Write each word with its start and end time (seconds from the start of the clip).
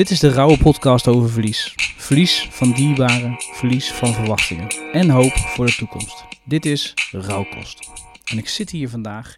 Dit 0.00 0.10
is 0.10 0.20
de 0.20 0.28
rauwe 0.28 0.58
podcast 0.58 1.08
over 1.08 1.30
verlies. 1.30 1.74
Verlies 1.96 2.48
van 2.50 2.72
dierbaren, 2.72 3.36
verlies 3.38 3.92
van 3.92 4.12
verwachtingen 4.12 4.68
en 4.92 5.10
hoop 5.10 5.32
voor 5.32 5.66
de 5.66 5.74
toekomst. 5.74 6.24
Dit 6.44 6.66
is 6.66 6.94
Rauwkost. 7.10 7.90
En 8.24 8.38
ik 8.38 8.48
zit 8.48 8.70
hier 8.70 8.88
vandaag 8.88 9.36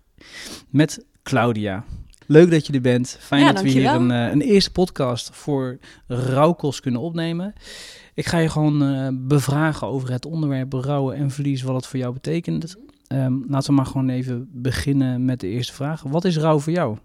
met 0.70 1.04
Claudia. 1.22 1.84
Leuk 2.26 2.50
dat 2.50 2.66
je 2.66 2.72
er 2.72 2.80
bent. 2.80 3.16
Fijn 3.20 3.44
Ja, 3.44 3.52
dat 3.52 3.62
we 3.62 3.68
hier 3.68 3.90
een, 3.90 4.10
eh, 4.10 4.30
een 4.30 4.40
eerste 4.40 4.72
podcast 4.72 5.30
voor 5.32 5.78
Rauwkost 6.06 6.80
kunnen 6.80 7.00
opnemen. 7.00 7.52
Ik 8.14 8.26
ga 8.26 8.38
je 8.38 8.48
gewoon 8.48 8.82
eh, 8.82 9.08
bevragen 9.12 9.86
over 9.86 10.10
het 10.10 10.26
onderwerp 10.26 10.72
rouwen 10.72 11.16
en 11.16 11.30
verlies, 11.30 11.62
wat 11.62 11.76
het 11.76 11.86
voor 11.86 11.98
jou 11.98 12.12
betekent. 12.12 12.76
Ehm, 13.06 13.34
laten 13.48 13.68
we 13.68 13.76
maar 13.76 13.86
gewoon 13.86 14.08
even 14.08 14.48
beginnen 14.52 15.24
met 15.24 15.40
de 15.40 15.48
eerste 15.48 15.72
vraag. 15.72 16.02
Wat 16.02 16.24
is 16.24 16.36
rouw 16.36 16.58
voor 16.58 16.72
jou? 16.72 16.96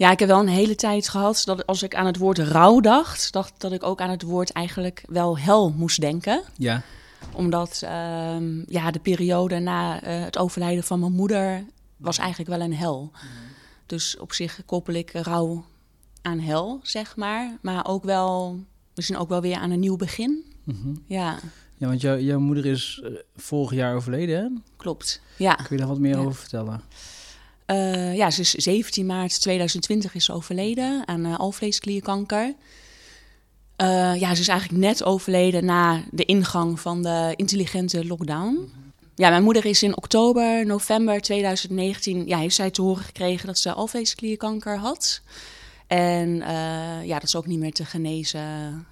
Ja, 0.00 0.10
ik 0.10 0.18
heb 0.18 0.28
wel 0.28 0.40
een 0.40 0.48
hele 0.48 0.74
tijd 0.74 1.08
gehad 1.08 1.42
dat 1.44 1.66
als 1.66 1.82
ik 1.82 1.94
aan 1.94 2.06
het 2.06 2.16
woord 2.16 2.38
rouw 2.38 2.80
dacht, 2.80 3.32
dacht 3.32 3.52
dat 3.60 3.72
ik 3.72 3.82
ook 3.82 4.00
aan 4.00 4.10
het 4.10 4.22
woord 4.22 4.52
eigenlijk 4.52 5.02
wel 5.08 5.38
hel 5.38 5.70
moest 5.70 6.00
denken. 6.00 6.42
Ja. 6.56 6.82
Omdat 7.34 7.80
ehm, 7.84 8.62
ja, 8.66 8.90
de 8.90 8.98
periode 8.98 9.58
na 9.58 10.02
eh, 10.02 10.24
het 10.24 10.38
overlijden 10.38 10.84
van 10.84 11.00
mijn 11.00 11.12
moeder 11.12 11.64
was 11.96 12.18
eigenlijk 12.18 12.50
wel 12.50 12.60
een 12.60 12.74
hel. 12.74 13.10
Dus 13.86 14.16
op 14.18 14.32
zich 14.32 14.60
koppel 14.66 14.94
ik 14.94 15.10
rouw 15.12 15.64
aan 16.22 16.38
hel, 16.38 16.80
zeg 16.82 17.16
maar. 17.16 17.56
Maar 17.62 17.86
ook 17.86 18.04
wel, 18.04 18.58
misschien 18.94 19.18
ook 19.18 19.28
wel 19.28 19.40
weer 19.40 19.56
aan 19.56 19.70
een 19.70 19.80
nieuw 19.80 19.96
begin. 19.96 20.44
Mhm. 20.64 20.94
Ja, 21.06 21.38
Ja, 21.76 21.86
want 21.86 22.00
jou- 22.00 22.20
jouw 22.20 22.38
moeder 22.40 22.66
is 22.66 23.00
eh, 23.04 23.10
vorig 23.36 23.72
jaar 23.72 23.94
overleden, 23.94 24.36
hè? 24.42 24.48
klopt. 24.76 25.20
Ja. 25.36 25.54
Kun 25.54 25.66
je 25.70 25.76
daar 25.76 25.88
wat 25.88 25.98
meer 25.98 26.14
Ja. 26.16 26.20
over 26.20 26.34
vertellen? 26.34 26.80
Eh, 27.70 28.16
ja, 28.16 28.30
ze 28.30 28.40
is 28.40 28.50
17 28.50 29.06
maart 29.06 29.40
2020 29.40 30.14
is 30.14 30.30
overleden 30.30 31.08
aan 31.08 31.24
eh, 31.24 31.38
alvleesklierkanker. 31.38 32.54
Eh, 33.76 34.14
ja, 34.20 34.34
ze 34.34 34.40
is 34.40 34.48
eigenlijk 34.48 34.80
net 34.80 35.04
overleden 35.04 35.64
na 35.64 36.02
de 36.10 36.24
ingang 36.24 36.80
van 36.80 37.02
de 37.02 37.32
intelligente 37.36 38.06
lockdown. 38.06 38.72
Ja, 39.14 39.30
mijn 39.30 39.42
moeder 39.42 39.64
is 39.64 39.82
in 39.82 39.96
oktober, 39.96 40.66
november 40.66 41.20
2019, 41.20 42.26
ja, 42.26 42.38
heeft 42.38 42.54
zij 42.54 42.70
te 42.70 42.82
horen 42.82 43.04
gekregen 43.04 43.46
dat 43.46 43.58
ze 43.58 43.72
alvleesklierkanker 43.72 44.76
had. 44.76 45.22
En 45.90 46.42
eh, 46.42 47.06
ja, 47.06 47.14
dat 47.14 47.22
is 47.22 47.36
ook 47.36 47.46
niet 47.46 47.58
meer 47.58 47.72
te 47.72 47.84
genezen. 47.84 48.40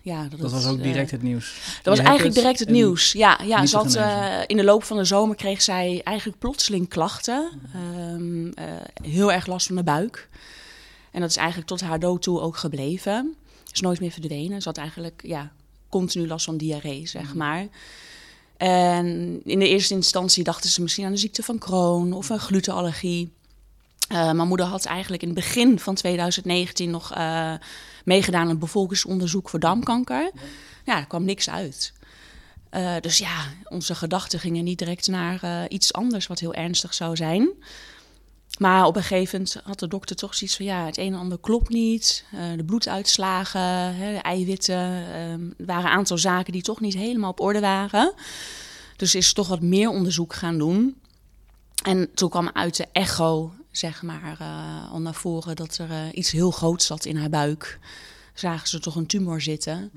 Ja, 0.03 0.29
dat, 0.29 0.41
Dat 0.41 0.51
was 0.51 0.67
ook 0.67 0.77
eh, 0.77 0.83
direct 0.83 1.11
het 1.11 1.23
nieuws. 1.23 1.55
dat 1.83 1.85
Je 1.85 1.91
was 1.91 1.99
eigenlijk 1.99 2.35
direct 2.35 2.59
het 2.59 2.69
nieuws. 2.69 3.13
Ja, 3.13 3.41
ja 3.45 3.67
ze 3.67 3.77
had, 3.77 3.95
eh, 3.95 4.39
in 4.47 4.57
de 4.57 4.65
loop 4.65 4.85
van 4.85 4.97
de 4.97 5.05
zomer 5.05 5.37
kreeg 5.37 5.63
zij 5.63 6.01
eigenlijk 6.05 6.39
plotseling 6.39 6.89
klachten. 6.89 7.51
Ehm, 7.75 8.49
eh, 8.49 8.65
heel 9.03 9.33
erg 9.33 9.47
last 9.47 9.67
van 9.67 9.77
de 9.77 9.83
buik. 9.83 10.29
En 11.11 11.21
dat 11.21 11.31
is 11.31 11.37
eigenlijk 11.37 11.69
tot 11.69 11.81
haar 11.81 11.99
dood 11.99 12.23
toe 12.23 12.41
ook 12.41 12.57
gebleven. 12.57 13.35
Is 13.73 13.81
nooit 13.81 14.01
meer 14.01 14.13
verdwenen. 14.13 14.63
Ze 14.63 14.69
had 14.69 14.79
eigenlijk 14.79 15.23
ja, 15.25 15.53
continu 15.89 16.27
last 16.27 16.45
van 16.45 16.57
diarree, 16.57 17.07
zeg 17.07 17.35
maar. 17.35 17.67
En 18.57 19.41
in 19.45 19.59
de 19.59 19.69
eerste 19.69 19.95
instantie 19.95 20.45
dachten 20.45 20.71
ze 20.71 20.83
misschien 20.83 21.05
aan 21.05 21.13
de 21.13 21.19
ziekte 21.19 21.43
van 21.43 21.59
Crohn 21.59 22.13
of 22.13 22.29
een 22.29 22.39
glutenallergie. 22.39 23.33
Eh, 24.09 24.33
mijn 24.33 24.49
moeder 24.49 24.67
had 24.67 24.85
eigenlijk 24.85 25.23
in 25.23 25.29
het 25.29 25.37
begin 25.37 25.79
van 25.79 25.95
2019 25.95 26.91
nog 26.91 27.13
eh, 27.13 27.55
meegedaan 28.05 28.41
aan 28.43 28.49
een 28.49 28.59
bevolkingsonderzoek 28.59 29.49
voor 29.49 29.61
darmkanker. 29.61 30.31
Ja, 30.85 30.99
er 30.99 31.07
kwam 31.07 31.25
niks 31.25 31.51
uit. 31.51 31.93
Eh, 32.71 32.95
dus 33.01 33.19
ja, 33.19 33.45
onze 33.65 33.95
gedachten 33.95 34.41
gingen 34.41 34.65
niet 34.65 34.79
direct 34.79 35.09
naar 35.09 35.69
iets 35.69 35.93
anders 35.93 36.27
wat 36.27 36.39
heel 36.39 36.55
ernstig 36.55 36.95
zou 36.95 37.17
zijn. 37.17 37.51
Maar 38.59 38.87
op 38.87 38.97
een 38.97 39.03
gegeven 39.03 39.39
moment 39.39 39.61
had 39.65 39.79
de 39.79 39.89
dokter 39.89 40.17
toch 40.17 40.35
zoiets 40.35 40.57
van... 40.57 40.67
ja, 40.67 40.85
het 40.85 40.99
een 40.99 41.13
en 41.13 41.19
ander 41.19 41.39
klopt 41.39 41.69
niet. 41.69 42.25
De 42.57 42.65
bloeduitslagen, 42.65 43.95
hè, 43.95 44.13
de 44.13 44.21
eiwitten... 44.21 44.77
ehm, 45.15 45.43
er 45.59 45.67
waren 45.67 45.85
een 45.85 45.97
aantal 45.97 46.19
zaken 46.19 46.53
die 46.53 46.63
toch 46.63 46.81
niet 46.81 46.95
helemaal 46.95 47.31
op 47.31 47.41
orde 47.41 47.61
waren. 47.61 48.15
Dus 48.97 49.15
is 49.15 49.33
toch 49.33 49.49
wat 49.49 49.61
meer 49.61 49.89
onderzoek 49.89 50.35
gaan 50.35 50.59
doen. 50.59 50.97
En 51.85 52.11
toen 52.15 52.31
kwam 52.31 52.51
uit 52.53 52.77
de 52.77 52.87
echo, 52.93 53.53
zeg 53.71 54.03
maar, 54.03 54.37
eh, 54.39 54.93
al 54.93 55.01
naar 55.01 55.15
voren... 55.15 55.57
dat 55.57 55.79
er 55.79 55.91
eh, 55.91 56.07
iets 56.13 56.31
heel 56.31 56.51
groots 56.51 56.87
zat 56.87 57.05
in 57.05 57.17
haar 57.17 57.31
buik. 57.31 57.79
Zagen 58.35 58.69
ze 58.69 58.81
toch 58.81 58.97
een 58.97 59.07
tumor 59.07 59.41
zitten... 59.41 59.91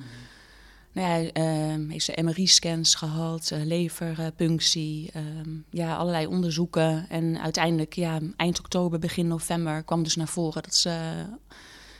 Nou 0.93 1.23
ja, 1.23 1.31
ehm, 1.31 1.89
heeft 1.89 2.05
ze 2.05 2.21
MRI-scans 2.23 2.95
gehad, 2.95 3.51
eh, 3.51 3.63
leverpunctie, 3.63 5.09
ehm, 5.13 5.49
ja, 5.69 5.95
allerlei 5.95 6.25
onderzoeken. 6.25 7.05
En 7.09 7.41
uiteindelijk, 7.41 7.93
ja, 7.93 8.19
eind 8.35 8.59
oktober, 8.59 8.99
begin 8.99 9.27
november 9.27 9.83
kwam 9.83 10.03
dus 10.03 10.15
naar 10.15 10.27
voren 10.27 10.63
dat 10.63 10.75
ze 10.75 11.25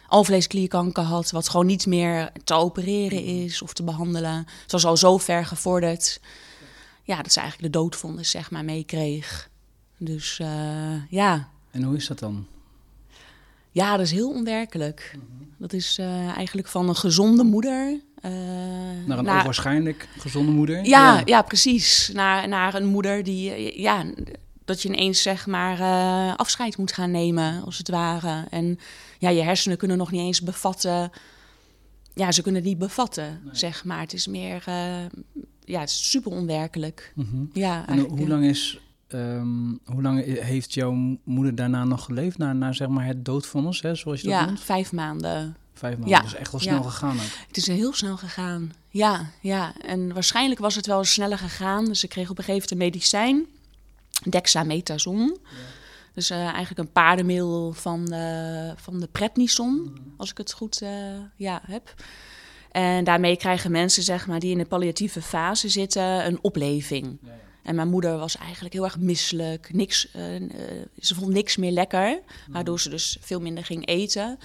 alvleesklierkanker 0.07 1.03
had, 1.03 1.31
wat 1.31 1.49
gewoon 1.49 1.65
niet 1.65 1.85
meer 1.85 2.31
te 2.43 2.53
opereren 2.53 3.23
is 3.23 3.61
of 3.61 3.73
te 3.73 3.83
behandelen. 3.83 4.45
Ze 4.47 4.71
was 4.71 4.85
al 4.85 4.97
zo 4.97 5.17
ver 5.17 5.45
gevorderd, 5.45 6.19
ja, 7.03 7.21
dat 7.21 7.33
ze 7.33 7.39
eigenlijk 7.39 7.73
de 7.73 7.79
doodvonnis, 7.79 8.29
zeg 8.29 8.51
maar, 8.51 8.65
meekreeg. 8.65 9.49
Dus 9.97 10.37
ja, 11.09 11.49
En 11.71 11.83
hoe 11.83 11.95
is 11.95 12.07
dat 12.07 12.19
dan? 12.19 12.45
ja, 13.73 13.91
dat 13.97 14.05
is 14.05 14.11
heel 14.11 14.29
onwerkelijk. 14.31 15.17
Dat 15.57 15.73
is 15.73 15.97
eh, 15.97 16.27
eigenlijk 16.35 16.67
van 16.67 16.89
een 16.89 16.95
gezonde 16.95 17.43
moeder... 17.43 17.99
eh, 18.21 18.31
Naar 18.31 19.17
een 19.17 19.23
naar- 19.25 19.37
onwaarschijnlijk 19.37 20.07
gezonde 20.17 20.51
moeder? 20.51 20.85
Ja, 20.85 21.21
ja. 21.25 21.41
precies. 21.41 22.09
Naar, 22.13 22.47
naar 22.47 22.73
een 22.73 22.85
moeder 22.85 23.23
die, 23.23 23.51
eh, 23.51 23.77
ja, 23.79 24.05
dat 24.65 24.81
je 24.81 24.89
ineens 24.89 25.21
zeg 25.21 25.47
maar 25.47 25.79
afscheid 26.35 26.77
moet 26.77 26.91
gaan 26.93 27.11
nemen, 27.11 27.63
als 27.65 27.77
het 27.77 27.89
ware. 27.89 28.45
En 28.49 28.79
ja, 29.19 29.29
je 29.29 29.41
hersenen 29.41 29.77
kunnen 29.77 29.97
nog 29.97 30.11
niet 30.11 30.21
eens 30.21 30.41
bevatten. 30.41 31.11
Ja, 32.13 32.31
ze 32.31 32.41
kunnen 32.41 32.61
het 32.61 32.69
niet 32.69 32.79
bevatten, 32.79 33.41
zeg 33.51 33.83
maar. 33.85 33.99
Het 33.99 34.13
is 34.13 34.27
meer, 34.27 34.63
ja, 35.63 35.79
het 35.79 35.89
is 35.89 36.09
super 36.09 36.31
onwerkelijk. 36.31 37.13
Mhm. 37.15 37.43
Ja, 37.53 37.87
En 37.87 37.99
hoe 37.99 38.27
lang 38.27 38.45
is... 38.45 38.79
ehm, 39.13 39.67
hoe 39.85 40.01
lang 40.01 40.39
heeft 40.39 40.73
jouw 40.73 41.17
moeder 41.23 41.55
daarna 41.55 41.83
nog 41.83 42.05
geleefd? 42.05 42.37
Na, 42.37 42.53
na 42.53 42.71
zeg 42.73 42.87
maar 42.87 43.05
het 43.05 43.25
doodvonnis, 43.25 43.81
hè, 43.81 43.95
zoals 43.95 44.21
je 44.21 44.27
dat 44.27 44.39
Ja, 44.39 44.45
noemt? 44.45 44.61
vijf 44.61 44.91
maanden. 44.91 45.55
Vijf 45.73 45.93
maanden. 45.93 46.09
Ja. 46.09 46.21
Dus 46.21 46.33
echt 46.35 46.51
wel 46.51 46.61
Ja. 46.61 46.69
snel 46.69 46.83
gegaan 46.83 47.15
ook. 47.15 47.47
Het 47.47 47.57
is 47.57 47.67
heel 47.67 47.93
snel 47.93 48.17
gegaan. 48.17 48.73
Ja, 48.89 49.29
ja. 49.41 49.73
En 49.81 50.13
waarschijnlijk 50.13 50.59
was 50.59 50.75
het 50.75 50.85
wel 50.85 51.03
sneller 51.03 51.37
gegaan. 51.37 51.85
Dus 51.85 52.03
ik 52.03 52.09
kreeg 52.09 52.29
op 52.29 52.37
een 52.37 52.43
gegeven 52.43 52.77
moment 52.77 52.93
een 52.93 52.99
medicijn, 52.99 53.45
dexamethason. 54.29 55.37
Dus 56.13 56.29
eh, 56.29 56.37
eigenlijk 56.37 56.77
een 56.79 56.91
paardenmiddel 56.91 57.73
van 57.73 58.05
de, 58.05 58.73
van 58.75 58.99
de 58.99 59.07
prednison, 59.11 59.97
als 60.17 60.31
ik 60.31 60.37
het 60.37 60.51
goed 60.53 60.81
eh, 60.81 60.89
ja, 61.35 61.61
heb. 61.65 61.93
En 62.71 63.03
daarmee 63.03 63.37
krijgen 63.37 63.71
mensen 63.71 64.03
zeg 64.03 64.27
maar, 64.27 64.39
die 64.39 64.51
in 64.51 64.57
de 64.57 64.65
palliatieve 64.65 65.21
fase 65.21 65.69
zitten 65.69 66.25
een 66.25 66.39
opleving. 66.41 67.19
En 67.63 67.75
mijn 67.75 67.89
moeder 67.89 68.17
was 68.17 68.37
eigenlijk 68.37 68.73
heel 68.73 68.83
erg 68.83 68.99
misselijk. 68.99 69.73
Niks, 69.73 70.11
eh, 70.11 70.35
eh, 70.35 70.41
ze 70.99 71.15
vond 71.15 71.33
niks 71.33 71.57
meer 71.57 71.71
lekker, 71.71 72.19
waardoor 72.49 72.79
ze 72.79 72.89
dus 72.89 73.17
veel 73.21 73.41
minder 73.41 73.65
ging 73.65 73.87
eten. 73.87 74.39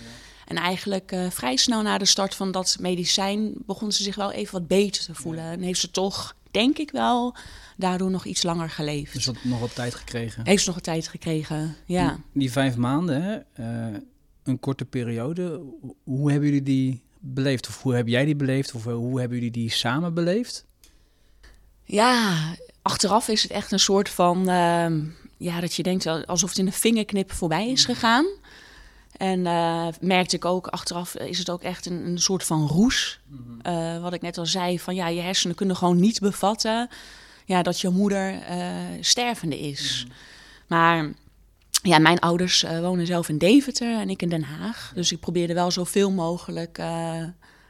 En 0.46 0.56
eigenlijk 0.56 1.12
eh, 1.12 1.30
vrij 1.30 1.56
snel 1.56 1.82
na 1.82 1.98
de 1.98 2.04
start 2.04 2.34
van 2.34 2.50
dat 2.52 2.76
medicijn 2.80 3.52
begon 3.66 3.92
ze 3.92 4.02
zich 4.02 4.14
wel 4.14 4.32
even 4.32 4.52
wat 4.52 4.68
beter 4.68 5.04
te 5.04 5.14
voelen. 5.14 5.44
En 5.44 5.60
heeft 5.60 5.80
ze 5.80 5.90
toch, 5.90 6.36
denk 6.50 6.78
ik 6.78 6.90
wel, 6.90 7.34
daardoor 7.76 8.10
nog 8.10 8.24
iets 8.24 8.42
langer 8.42 8.70
geleefd. 8.70 9.12
Dus 9.12 9.24
dat 9.24 9.36
nog 9.44 9.60
wat 9.60 9.74
tijd 9.74 9.94
gekregen. 9.94 10.46
Heeft 10.46 10.62
ze 10.62 10.68
nog 10.68 10.76
een 10.76 10.82
tijd 10.82 11.08
gekregen, 11.08 11.76
ja. 11.86 12.10
Die, 12.14 12.22
die 12.32 12.52
vijf 12.52 12.76
maanden, 12.76 13.22
hè, 13.22 13.38
een 14.42 14.60
korte 14.60 14.84
periode. 14.84 15.62
Hoe- 16.04 16.30
hebben 16.30 16.48
jullie 16.48 16.62
die 16.64 17.02
beleefd? 17.18 17.68
Of 17.68 17.82
hoe 17.82 17.94
heb 17.94 18.08
jij 18.08 18.24
die 18.24 18.36
beleefd? 18.36 18.74
Of 18.74 18.84
hoe 18.84 19.18
hebben 19.20 19.36
jullie 19.36 19.52
die 19.52 19.70
samen 19.70 20.14
beleefd? 20.14 20.64
Ja, 21.84 22.34
achteraf 22.86 23.28
is 23.28 23.42
het 23.42 23.50
echt 23.50 23.72
een 23.72 23.78
soort 23.78 24.08
van, 24.08 24.48
ehm, 24.48 25.00
ja, 25.36 25.60
dat 25.60 25.74
je 25.74 25.82
denkt 25.82 26.06
alsof 26.26 26.48
het 26.48 26.58
in 26.58 26.66
een 26.66 26.72
vingerknip 26.72 27.32
voorbij 27.32 27.70
is 27.70 27.84
gegaan. 27.84 28.26
En 29.16 29.46
eh, 29.46 29.86
merkte 30.00 30.36
ik 30.36 30.44
ook, 30.44 30.66
achteraf 30.66 31.14
is 31.14 31.38
het 31.38 31.50
ook 31.50 31.62
echt 31.62 31.86
een, 31.86 32.06
een 32.06 32.18
soort 32.18 32.44
van 32.44 32.66
roes. 32.66 33.20
Eh, 33.62 34.02
wat 34.02 34.12
ik 34.12 34.20
net 34.20 34.38
al 34.38 34.46
zei, 34.46 34.78
van 34.78 34.94
ja, 34.94 35.08
je 35.08 35.20
hersenen 35.20 35.56
kunnen 35.56 35.76
gewoon 35.76 36.00
niet 36.00 36.20
bevatten 36.20 36.88
ja, 37.44 37.62
dat 37.62 37.80
je 37.80 37.88
moeder 37.88 38.42
eh, 38.42 38.68
stervende 39.00 39.58
is. 39.58 40.06
Maar 40.66 41.12
ja, 41.82 41.98
mijn 41.98 42.18
ouders 42.18 42.64
wonen 42.80 43.06
zelf 43.06 43.28
in 43.28 43.38
Deventer 43.38 44.00
en 44.00 44.10
ik 44.10 44.22
in 44.22 44.28
Den 44.28 44.42
Haag. 44.42 44.92
Dus 44.94 45.12
ik 45.12 45.20
probeerde 45.20 45.54
wel 45.54 45.70
zoveel 45.70 46.10
mogelijk 46.10 46.76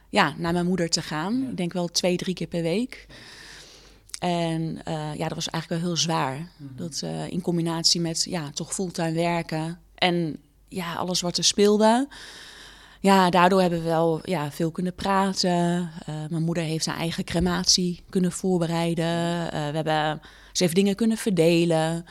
ja, 0.09 0.35
naar 0.37 0.53
mijn 0.53 0.67
moeder 0.67 0.89
te 0.89 1.03
gaan. 1.03 1.47
Ik 1.51 1.57
denk 1.57 1.73
wel 1.73 1.89
twee, 1.89 2.17
drie 2.17 2.35
keer 2.35 2.47
per 2.47 2.63
week. 2.63 3.07
En 4.27 4.81
eh, 4.85 5.15
ja, 5.15 5.29
dat 5.29 5.35
was 5.35 5.49
eigenlijk 5.49 5.83
wel 5.83 5.91
heel 5.91 6.01
zwaar. 6.01 6.51
Dat 6.59 7.01
eh, 7.05 7.29
in 7.29 7.41
combinatie 7.41 8.01
met 8.01 8.27
ja, 8.29 8.51
toch 8.51 8.75
fulltime 8.75 9.13
werken 9.13 9.79
en 9.95 10.37
ja, 10.69 10.95
alles 10.95 11.21
wat 11.21 11.37
er 11.37 11.45
speelde. 11.45 12.09
Ja, 13.01 13.31
daardoor 13.31 13.61
hebben 13.61 13.79
we 13.79 13.85
wel 13.85 14.21
ja, 14.23 14.51
veel 14.51 14.71
kunnen 14.71 14.95
praten. 14.95 15.91
Eh, 16.07 16.15
mijn 16.31 16.43
moeder 16.43 16.65
heeft 16.65 16.87
haar 16.87 16.97
eigen 16.97 17.25
crematie 17.25 18.03
kunnen 18.11 18.33
voorbereiden. 18.33 19.05
We 19.51 19.77
hebben, 19.77 20.21
ze 20.53 20.63
heeft 20.63 20.75
dingen 20.75 20.95
kunnen 20.95 21.17
verdelen. 21.17 22.05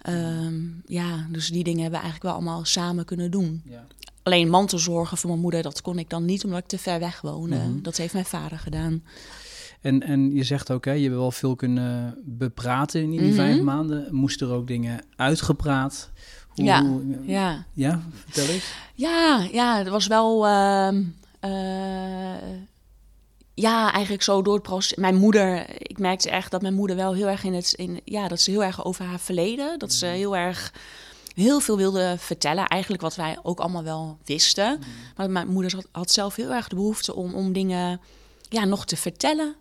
Ehm, 0.00 0.62
ja, 0.86 1.26
dus 1.30 1.48
die 1.48 1.64
dingen 1.64 1.82
hebben 1.82 2.00
we 2.00 2.06
eigenlijk 2.06 2.22
wel 2.22 2.32
allemaal 2.32 2.64
samen 2.64 3.04
kunnen 3.04 3.30
doen. 3.30 3.62
Ja. 3.64 3.86
alleen 4.22 4.50
mantelzorgen 4.50 5.16
voor 5.16 5.30
mijn 5.30 5.42
moeder, 5.42 5.62
dat 5.62 5.82
kon 5.82 5.98
ik 5.98 6.10
dan 6.10 6.24
niet 6.24 6.44
omdat 6.44 6.58
ik 6.58 6.66
te 6.66 6.78
ver 6.78 6.98
weg 6.98 7.20
woonde. 7.20 7.56
Mhm. 7.56 7.82
Dat 7.82 7.96
heeft 7.96 8.12
mijn 8.12 8.24
vader 8.24 8.58
gedaan. 8.58 9.02
En, 9.84 10.02
en 10.02 10.34
je 10.34 10.44
zegt 10.44 10.70
ook, 10.70 10.84
hè, 10.84 10.92
je 10.92 11.02
hebt 11.02 11.14
wel 11.14 11.30
veel 11.30 11.56
kunnen 11.56 12.18
bepraten 12.24 13.02
in 13.02 13.10
die 13.10 13.20
Mhm. 13.20 13.34
vijf 13.34 13.60
maanden. 13.60 14.08
Moesten 14.14 14.48
er 14.48 14.54
ook 14.54 14.66
dingen 14.66 15.00
uitgepraat? 15.16 16.10
Hoe, 16.48 16.64
Ja, 16.64 16.84
hoe- 16.84 17.18
Ja. 17.22 17.64
ja, 17.72 18.02
vertel 18.24 18.54
eens. 18.54 18.72
Ja, 18.94 19.46
ja, 19.52 19.78
het 19.78 19.88
was 19.88 20.06
wel. 20.06 20.46
ehm, 20.46 21.02
eh, 21.40 22.58
ja, 23.54 23.92
eigenlijk 23.92 24.22
zo 24.22 24.42
door 24.42 24.54
het 24.54 24.62
proces. 24.62 24.96
Mijn 24.96 25.16
moeder, 25.16 25.64
ik 25.90 25.98
merkte 25.98 26.30
echt 26.30 26.50
dat 26.50 26.62
mijn 26.62 26.74
moeder 26.74 26.96
wel 26.96 27.14
heel 27.14 27.28
erg 27.28 27.44
in 27.44 27.54
het. 27.54 27.72
In, 27.72 28.00
ja, 28.04 28.28
dat 28.28 28.40
ze 28.40 28.50
heel 28.50 28.64
erg 28.64 28.84
over 28.84 29.04
haar 29.04 29.20
verleden. 29.20 29.78
Dat 29.78 29.92
ze 29.92 30.06
heel 30.06 30.36
erg. 30.36 30.72
Heel 31.34 31.60
veel 31.60 31.76
wilde 31.76 32.14
vertellen, 32.18 32.66
eigenlijk 32.66 33.02
wat 33.02 33.16
wij 33.16 33.38
ook 33.42 33.60
allemaal 33.60 33.82
wel 33.82 34.18
wisten. 34.24 34.78
Maar 35.16 35.30
mijn 35.30 35.48
moeder 35.48 35.74
had, 35.74 35.86
had 35.92 36.10
zelf 36.10 36.34
heel 36.36 36.50
erg 36.52 36.68
de 36.68 36.74
behoefte 36.74 37.14
om, 37.14 37.34
om 37.34 37.52
dingen 37.52 38.00
ja, 38.48 38.64
nog 38.64 38.86
te 38.86 38.96
vertellen, 38.96 39.54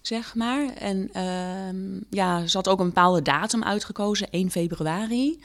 zeg 0.00 0.34
maar. 0.34 0.74
En 0.74 1.08
ehm, 1.12 2.00
ja, 2.10 2.46
ze 2.46 2.56
had 2.56 2.68
ook 2.68 2.80
een 2.80 2.86
bepaalde 2.86 3.22
datum 3.22 3.64
uitgekozen, 3.64 4.30
1 4.30 4.50
februari. 4.50 5.40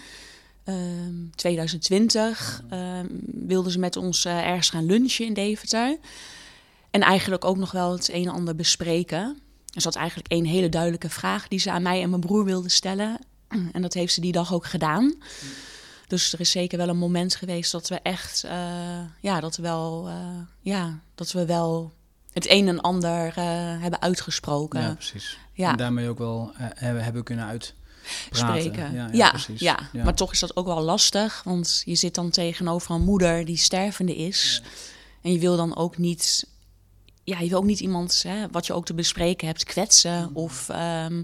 Ehm, 0.64 1.30
2020 1.36 2.64
ehm, 2.70 3.08
wilden 3.26 3.72
ze 3.72 3.80
met 3.80 3.96
ons 3.96 4.26
eh, 4.26 4.48
ergens 4.48 4.70
gaan 4.70 4.86
lunchen 4.86 5.26
in 5.26 5.34
Deventer. 5.34 5.98
En 6.92 7.02
eigenlijk 7.02 7.46
ook 7.46 7.58
nog 7.58 7.72
wel 7.72 7.92
het 7.92 8.10
een 8.14 8.26
en 8.26 8.34
ander 8.34 8.56
bespreken. 8.56 9.38
Er 9.74 9.82
zat 9.82 9.96
eigenlijk 9.96 10.28
één 10.28 10.46
hele 10.46 10.70
duidelijke 10.70 11.10
vraag 11.10 11.48
die 11.48 11.60
ze 11.60 11.72
aan 11.72 11.82
mij 11.82 12.02
en 12.02 12.10
mijn 12.10 12.22
broer 12.22 12.46
wilde 12.46 12.70
stellen. 12.70 13.20
En 13.72 13.82
dat 13.82 13.94
heeft 13.94 14.14
ze 14.14 14.22
die 14.22 14.32
dag 14.32 14.54
ook 14.54 14.66
gedaan. 14.66 15.16
Dus 16.08 16.34
er 16.34 16.40
is 16.40 16.52
zeker 16.52 16.78
wel 16.78 16.90
een 16.90 16.98
moment 16.98 17.36
geweest 17.36 17.72
dat 17.72 17.90
we 17.90 18.00
echt, 18.00 18.44
eh, 18.44 19.02
ja, 19.22 19.40
dat 19.40 19.56
we 19.56 19.62
wel, 19.62 20.08
eh, 20.08 20.42
ja, 20.60 21.00
dat 21.16 21.32
we 21.32 21.46
wel 21.46 21.94
het 22.34 22.50
een 22.50 22.68
en 22.68 22.82
ander 22.82 23.28
eh, 23.28 23.44
hebben 23.82 24.02
uitgesproken. 24.02 24.82
Ja, 24.82 24.94
precies. 24.94 25.38
Ja. 25.54 25.72
En 25.72 25.78
daarmee 25.78 26.10
ook 26.10 26.18
wel 26.18 26.52
eh, 26.58 26.68
hebben, 26.76 27.24
kunnen 27.24 27.46
uitpraten. 27.46 27.82
spreken. 28.32 28.94
Ja, 28.94 29.02
Ja, 29.02 29.10
ja, 29.12 29.12
ja, 29.12 29.30
precies. 29.30 30.04
maar 30.04 30.16
toch 30.16 30.32
is 30.32 30.40
dat 30.40 30.56
ook 30.56 30.66
wel 30.66 30.82
lastig, 30.82 31.42
want 31.44 31.82
je 31.86 31.96
zit 31.96 32.16
dan 32.16 32.30
tegenover 32.30 32.96
een 32.96 33.04
moeder 33.04 33.46
die 33.46 33.58
stervende 33.58 34.16
is. 34.16 34.62
En 35.22 35.32
je 35.32 35.40
wil 35.40 35.58
dan 35.58 35.76
ook 35.76 35.98
niet, 35.98 36.48
ja, 37.24 37.40
je 37.40 37.50
wil 37.50 37.58
ook 37.58 37.66
niet 37.66 37.80
iemand, 37.80 38.24
hè, 38.28 38.48
wat 38.52 38.66
je 38.68 38.74
ook 38.74 38.86
te 38.86 38.94
bespreken 38.94 39.48
hebt, 39.48 39.64
kwetsen 39.64 40.30
of 40.34 40.70
ehm, 40.70 41.24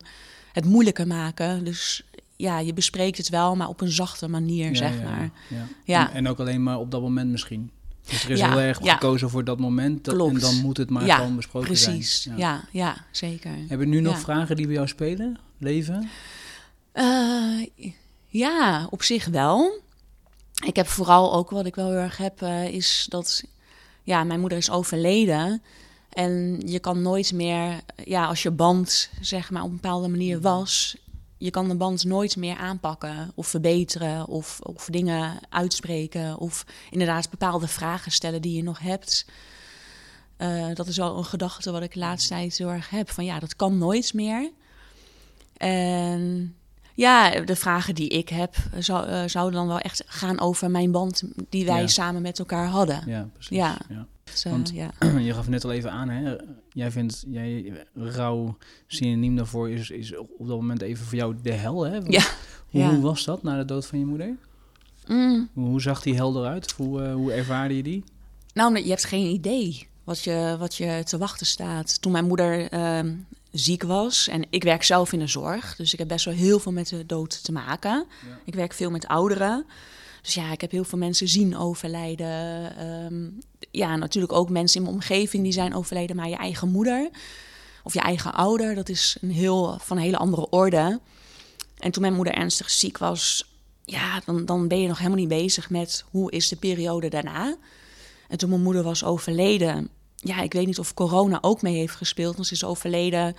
het 0.51 0.65
moeilijker 0.65 1.07
maken. 1.07 1.63
Dus 1.63 2.03
ja, 2.35 2.59
je 2.59 2.73
bespreekt 2.73 3.17
het 3.17 3.29
wel, 3.29 3.55
maar 3.55 3.67
op 3.67 3.81
een 3.81 3.91
zachte 3.91 4.27
manier, 4.27 4.75
zeg 4.75 4.97
ja, 4.97 5.03
maar. 5.03 5.29
Ja. 5.47 5.67
Ja. 5.83 6.09
En, 6.09 6.15
en 6.15 6.27
ook 6.27 6.39
alleen 6.39 6.63
maar 6.63 6.77
op 6.77 6.91
dat 6.91 7.01
moment 7.01 7.29
misschien. 7.29 7.71
Dus 8.09 8.23
er 8.23 8.29
is 8.29 8.39
Ja, 8.39 8.49
heel 8.49 8.59
erg 8.59 8.83
ja. 8.83 8.93
gekozen 8.93 9.29
voor 9.29 9.43
dat 9.43 9.59
moment. 9.59 10.03
Dat, 10.03 10.27
en 10.29 10.39
dan 10.39 10.55
moet 10.55 10.77
het 10.77 10.89
maar 10.89 11.05
Ja, 11.05 11.15
gewoon 11.15 11.35
besproken 11.35 11.67
Precies, 11.67 12.21
zijn. 12.21 12.37
ja. 12.37 12.63
Ja, 12.71 13.05
zeker. 13.11 13.51
Hebben 13.67 13.89
nu 13.89 13.99
nog 14.01 14.19
vragen 14.19 14.55
die 14.55 14.65
bij 14.65 14.75
jou 14.75 14.87
spelen? 14.87 15.37
Leven? 15.57 16.09
Eh, 16.91 17.67
ja, 18.27 18.87
op 18.89 19.03
zich 19.03 19.25
wel. 19.25 19.79
Ik 20.65 20.75
heb 20.75 20.87
vooral 20.87 21.33
ook 21.33 21.49
wat 21.49 21.65
ik 21.65 21.75
wel 21.75 21.87
heel 21.89 21.95
erg 21.99 22.17
heb, 22.17 22.41
eh, 22.41 22.67
is 22.67 23.05
dat 23.09 23.43
ja, 24.03 24.23
mijn 24.23 24.39
moeder 24.39 24.57
is 24.57 24.69
overleden. 24.71 25.61
En 26.09 26.61
je 26.65 26.79
kan 26.79 27.01
nooit 27.01 27.33
meer, 27.33 27.79
ja, 28.05 28.25
als 28.25 28.43
je 28.43 28.51
band 28.51 29.09
zeg 29.21 29.49
maar 29.51 29.63
op 29.63 29.69
een 29.69 29.75
bepaalde 29.75 30.07
manier 30.07 30.41
was, 30.41 30.97
je 31.39 31.49
kan 31.51 31.67
de 31.67 31.75
band 31.75 32.03
nooit 32.03 32.35
meer 32.37 32.57
aanpakken 32.57 33.31
of 33.35 33.47
verbeteren 33.47 34.27
of, 34.27 34.59
of 34.59 34.85
dingen 34.85 35.39
uitspreken 35.49 36.37
of 36.37 36.65
inderdaad 36.89 37.29
bepaalde 37.29 37.67
vragen 37.67 38.11
stellen 38.11 38.41
die 38.41 38.55
je 38.55 38.63
nog 38.63 38.79
hebt. 38.79 39.25
Eh, 40.37 40.67
dat 40.73 40.87
is 40.87 40.97
wel 40.97 41.17
een 41.17 41.25
gedachte 41.25 41.71
wat 41.71 41.81
ik 41.81 41.93
de 41.93 41.99
laatste 41.99 42.29
tijd 42.29 42.57
heel 42.57 42.69
erg 42.71 42.89
heb. 42.89 43.09
Van 43.11 43.25
ja, 43.25 43.39
dat 43.39 43.55
kan 43.55 43.77
nooit 43.77 44.13
meer. 44.13 44.51
En 45.57 46.55
ja, 46.93 47.39
de 47.39 47.55
vragen 47.55 47.95
die 47.95 48.07
ik 48.09 48.29
heb 48.29 48.55
zou, 48.77 49.07
eh, 49.07 49.21
zouden 49.25 49.59
dan 49.59 49.67
wel 49.67 49.79
echt 49.79 50.03
gaan 50.05 50.39
over 50.39 50.71
mijn 50.71 50.91
band 50.91 51.23
die 51.49 51.65
wij 51.65 51.81
Ja. 51.81 51.87
samen 51.87 52.21
met 52.21 52.39
elkaar 52.39 52.67
hadden. 52.67 53.03
Ja, 53.05 53.27
precies. 53.33 53.57
Ja. 53.57 53.77
Ja. 53.89 54.07
Dus, 54.31 54.43
Want- 54.43 54.71
ja. 54.73 54.91
Je 55.19 55.33
gaf 55.33 55.47
net 55.47 55.63
al 55.63 55.71
even 55.71 55.91
aan, 55.91 56.09
hè? 56.09 56.35
Jij 56.73 56.91
vindt, 56.91 57.23
jij, 57.27 57.73
rouw, 57.93 58.57
synoniem 58.87 59.35
daarvoor 59.35 59.69
is, 59.69 59.89
is 59.89 60.17
op 60.17 60.47
dat 60.47 60.57
moment 60.57 60.81
even 60.81 61.05
voor 61.05 61.17
jou 61.17 61.35
de 61.43 61.51
hel, 61.51 61.83
hè? 61.85 61.95
Ja. 62.07 62.23
Hoe, 62.69 62.81
Ja. 62.81 62.89
hoe 62.93 63.01
was 63.01 63.23
dat 63.25 63.43
na 63.43 63.57
de 63.57 63.65
dood 63.65 63.85
van 63.85 63.99
je 63.99 64.05
moeder? 64.05 64.35
Mm. 65.07 65.49
Hoe, 65.53 65.65
hoe 65.67 65.81
zag 65.81 66.01
die 66.01 66.15
hel 66.15 66.37
eruit? 66.37 66.71
Hoe, 66.71 67.01
eh, 67.03 67.13
hoe 67.13 67.31
ervaarde 67.33 67.75
je 67.75 67.83
die? 67.83 68.03
Nou, 68.53 68.77
je 68.79 68.89
hebt 68.89 69.05
geen 69.05 69.25
idee 69.33 69.87
wat 70.03 70.23
je, 70.23 70.55
wat 70.59 70.75
je 70.75 71.01
te 71.05 71.17
wachten 71.17 71.45
staat. 71.45 72.01
Toen 72.01 72.11
mijn 72.11 72.27
moeder 72.27 72.69
ehm, 72.71 73.13
ziek 73.51 73.83
was 73.83 74.27
en 74.27 74.45
ik 74.49 74.63
werk 74.63 74.83
zelf 74.83 75.13
in 75.13 75.19
de 75.19 75.27
zorg, 75.27 75.75
dus 75.75 75.93
ik 75.93 75.99
heb 75.99 76.07
best 76.07 76.25
wel 76.25 76.33
heel 76.33 76.59
veel 76.59 76.71
met 76.71 76.87
de 76.89 77.05
dood 77.05 77.43
te 77.43 77.51
maken. 77.51 78.05
Ik 78.45 78.55
werk 78.55 78.73
veel 78.73 78.91
met 78.91 79.07
ouderen. 79.07 79.65
Dus 80.21 80.33
ja, 80.33 80.51
ik 80.51 80.61
heb 80.61 80.71
heel 80.71 80.83
veel 80.83 80.97
mensen 80.97 81.27
zien 81.27 81.57
overlijden. 81.57 82.75
Ehm, 82.77 83.29
ja, 83.71 83.95
natuurlijk 83.95 84.33
ook 84.33 84.49
mensen 84.49 84.77
in 84.77 84.83
mijn 84.83 84.95
omgeving 84.95 85.43
die 85.43 85.51
zijn 85.51 85.75
overleden, 85.75 86.15
maar 86.15 86.29
je 86.29 86.35
eigen 86.35 86.71
moeder 86.71 87.09
of 87.83 87.93
je 87.93 87.99
eigen 87.99 88.33
ouder, 88.33 88.75
dat 88.75 88.89
is 88.89 89.17
een 89.21 89.31
heel, 89.31 89.77
van 89.81 89.97
een 89.97 90.03
hele 90.03 90.17
andere 90.17 90.49
orde. 90.49 90.99
En 91.77 91.91
toen 91.91 92.01
mijn 92.01 92.13
moeder 92.13 92.33
ernstig 92.33 92.69
ziek 92.69 92.97
was, 92.97 93.45
ja, 93.85 94.21
dan, 94.25 94.45
dan 94.45 94.67
ben 94.67 94.81
je 94.81 94.87
nog 94.87 94.97
helemaal 94.97 95.17
niet 95.17 95.27
bezig 95.27 95.69
met 95.69 96.03
hoe 96.11 96.31
is 96.31 96.47
de 96.47 96.55
periode 96.55 97.09
daarna. 97.09 97.55
En 98.27 98.37
toen 98.37 98.49
mijn 98.49 98.61
moeder 98.61 98.83
was 98.83 99.03
overleden, 99.03 99.89
ja, 100.15 100.41
ik 100.41 100.53
weet 100.53 100.65
niet 100.65 100.79
of 100.79 100.93
corona 100.93 101.37
ook 101.41 101.61
mee 101.61 101.75
heeft 101.75 101.95
gespeeld. 101.95 102.35
Want 102.35 102.47
ze 102.47 102.53
is 102.53 102.63
overleden 102.63 103.35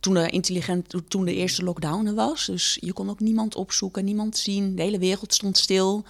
toen 0.00 0.14
de, 0.14 0.28
intelligent, 0.28 0.94
toen 1.08 1.24
de 1.24 1.34
eerste 1.34 1.62
lockdown 1.62 2.06
er 2.06 2.14
was. 2.14 2.46
Dus 2.46 2.78
je 2.80 2.92
kon 2.92 3.10
ook 3.10 3.20
niemand 3.20 3.54
opzoeken, 3.54 4.04
niemand 4.04 4.36
zien. 4.36 4.76
De 4.76 4.82
hele 4.82 4.98
wereld 4.98 5.34
stond 5.34 5.58
stil. 5.58 6.04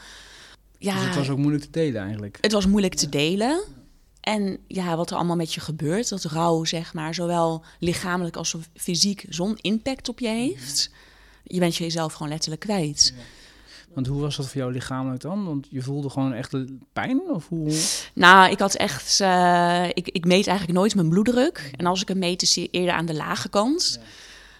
Ja, 0.78 0.94
Dus 0.94 1.04
het 1.04 1.14
was 1.14 1.28
ook 1.28 1.38
moeilijk 1.38 1.64
te 1.64 1.70
delen 1.70 2.02
eigenlijk. 2.02 2.38
het 2.40 2.52
was 2.52 2.66
moeilijk 2.66 2.94
te 2.94 3.08
delen. 3.08 3.64
En 4.20 4.58
ja, 4.66 4.96
wat 4.96 5.10
er 5.10 5.16
allemaal 5.16 5.36
met 5.36 5.54
je 5.54 5.60
gebeurt, 5.60 6.08
dat 6.08 6.24
rouw, 6.24 6.64
zeg 6.64 6.94
maar, 6.94 7.14
zowel 7.14 7.64
lichamelijk 7.78 8.36
als 8.36 8.56
fysiek 8.74 9.24
zo'n 9.28 9.58
impact 9.60 10.08
op 10.08 10.18
je 10.18 10.28
heeft. 10.28 10.90
Je 11.44 11.58
bent 11.58 11.76
jezelf 11.76 12.12
gewoon 12.12 12.28
letterlijk 12.28 12.60
kwijt. 12.60 13.14
Want 13.98 14.10
hoe 14.10 14.20
was 14.20 14.36
dat 14.36 14.46
voor 14.48 14.60
jou 14.60 14.72
lichamelijk 14.72 15.20
dan? 15.20 15.44
Want 15.44 15.66
je 15.70 15.82
voelde 15.82 16.10
gewoon 16.10 16.32
echt 16.32 16.54
pijn? 16.92 17.20
Of 17.30 17.48
hoe? 17.48 17.80
Nou, 18.14 18.50
ik 18.50 18.58
had 18.58 18.74
echt. 18.74 19.20
eh, 19.20 19.86
ik, 19.88 20.08
ik 20.08 20.24
meet 20.24 20.46
eigenlijk 20.46 20.78
nooit 20.78 20.94
mijn 20.94 21.08
bloeddruk. 21.08 21.70
En 21.76 21.86
als 21.86 22.00
ik 22.02 22.08
hem 22.08 22.18
meet, 22.18 22.42
is 22.42 22.54
hij 22.54 22.68
eerder 22.70 22.94
aan 22.94 23.06
de 23.06 23.14
lage 23.14 23.48
kant. 23.48 24.00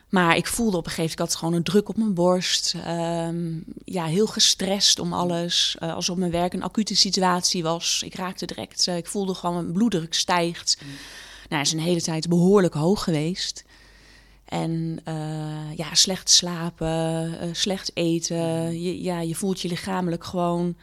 Maar 0.08 0.36
ik 0.36 0.46
voelde 0.46 0.76
op 0.76 0.84
een 0.86 0.90
gegeven 0.90 1.02
moment, 1.02 1.12
ik 1.12 1.18
had 1.18 1.34
gewoon 1.34 1.54
een 1.54 1.62
druk 1.62 1.88
op 1.88 1.96
mijn 1.96 2.14
borst. 2.14 2.74
Ehm, 2.84 3.58
ja, 3.84 4.04
heel 4.04 4.26
gestrest 4.26 4.98
om 4.98 5.12
alles. 5.12 5.76
Eh, 5.78 5.94
als 5.94 6.08
op 6.08 6.16
mijn 6.16 6.30
werk 6.30 6.52
een 6.52 6.62
acute 6.62 6.96
situatie 6.96 7.62
was. 7.62 8.02
Ik 8.04 8.14
raakte 8.14 8.46
direct, 8.46 8.86
eh, 8.86 8.96
ik 8.96 9.06
voelde 9.06 9.34
gewoon 9.34 9.56
mijn 9.56 9.72
bloeddruk 9.72 10.14
stijgt. 10.14 10.78
Nou, 11.48 11.62
is 11.62 11.72
een 11.72 11.80
hele 11.80 12.02
tijd 12.02 12.28
behoorlijk 12.28 12.74
hoog 12.74 13.04
geweest. 13.04 13.64
En 14.48 15.00
eh, 15.04 15.76
ja, 15.76 15.94
slecht 15.94 16.30
slapen, 16.30 17.40
eh, 17.40 17.48
slecht 17.52 17.90
eten. 17.94 18.80
Je, 18.82 19.02
ja, 19.02 19.20
je 19.20 19.34
voelt 19.34 19.60
je 19.60 19.68
lichamelijk 19.68 20.24
gewoon 20.24 20.76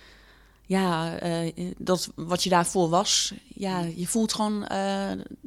ja, 0.65 1.17
eh, 1.17 1.53
dat 1.77 2.12
wat 2.15 2.43
je 2.43 2.50
daarvoor 2.50 2.89
was, 2.89 3.34
ja, 3.55 3.79
je 3.95 4.07
voelt 4.07 4.34
gewoon 4.34 4.60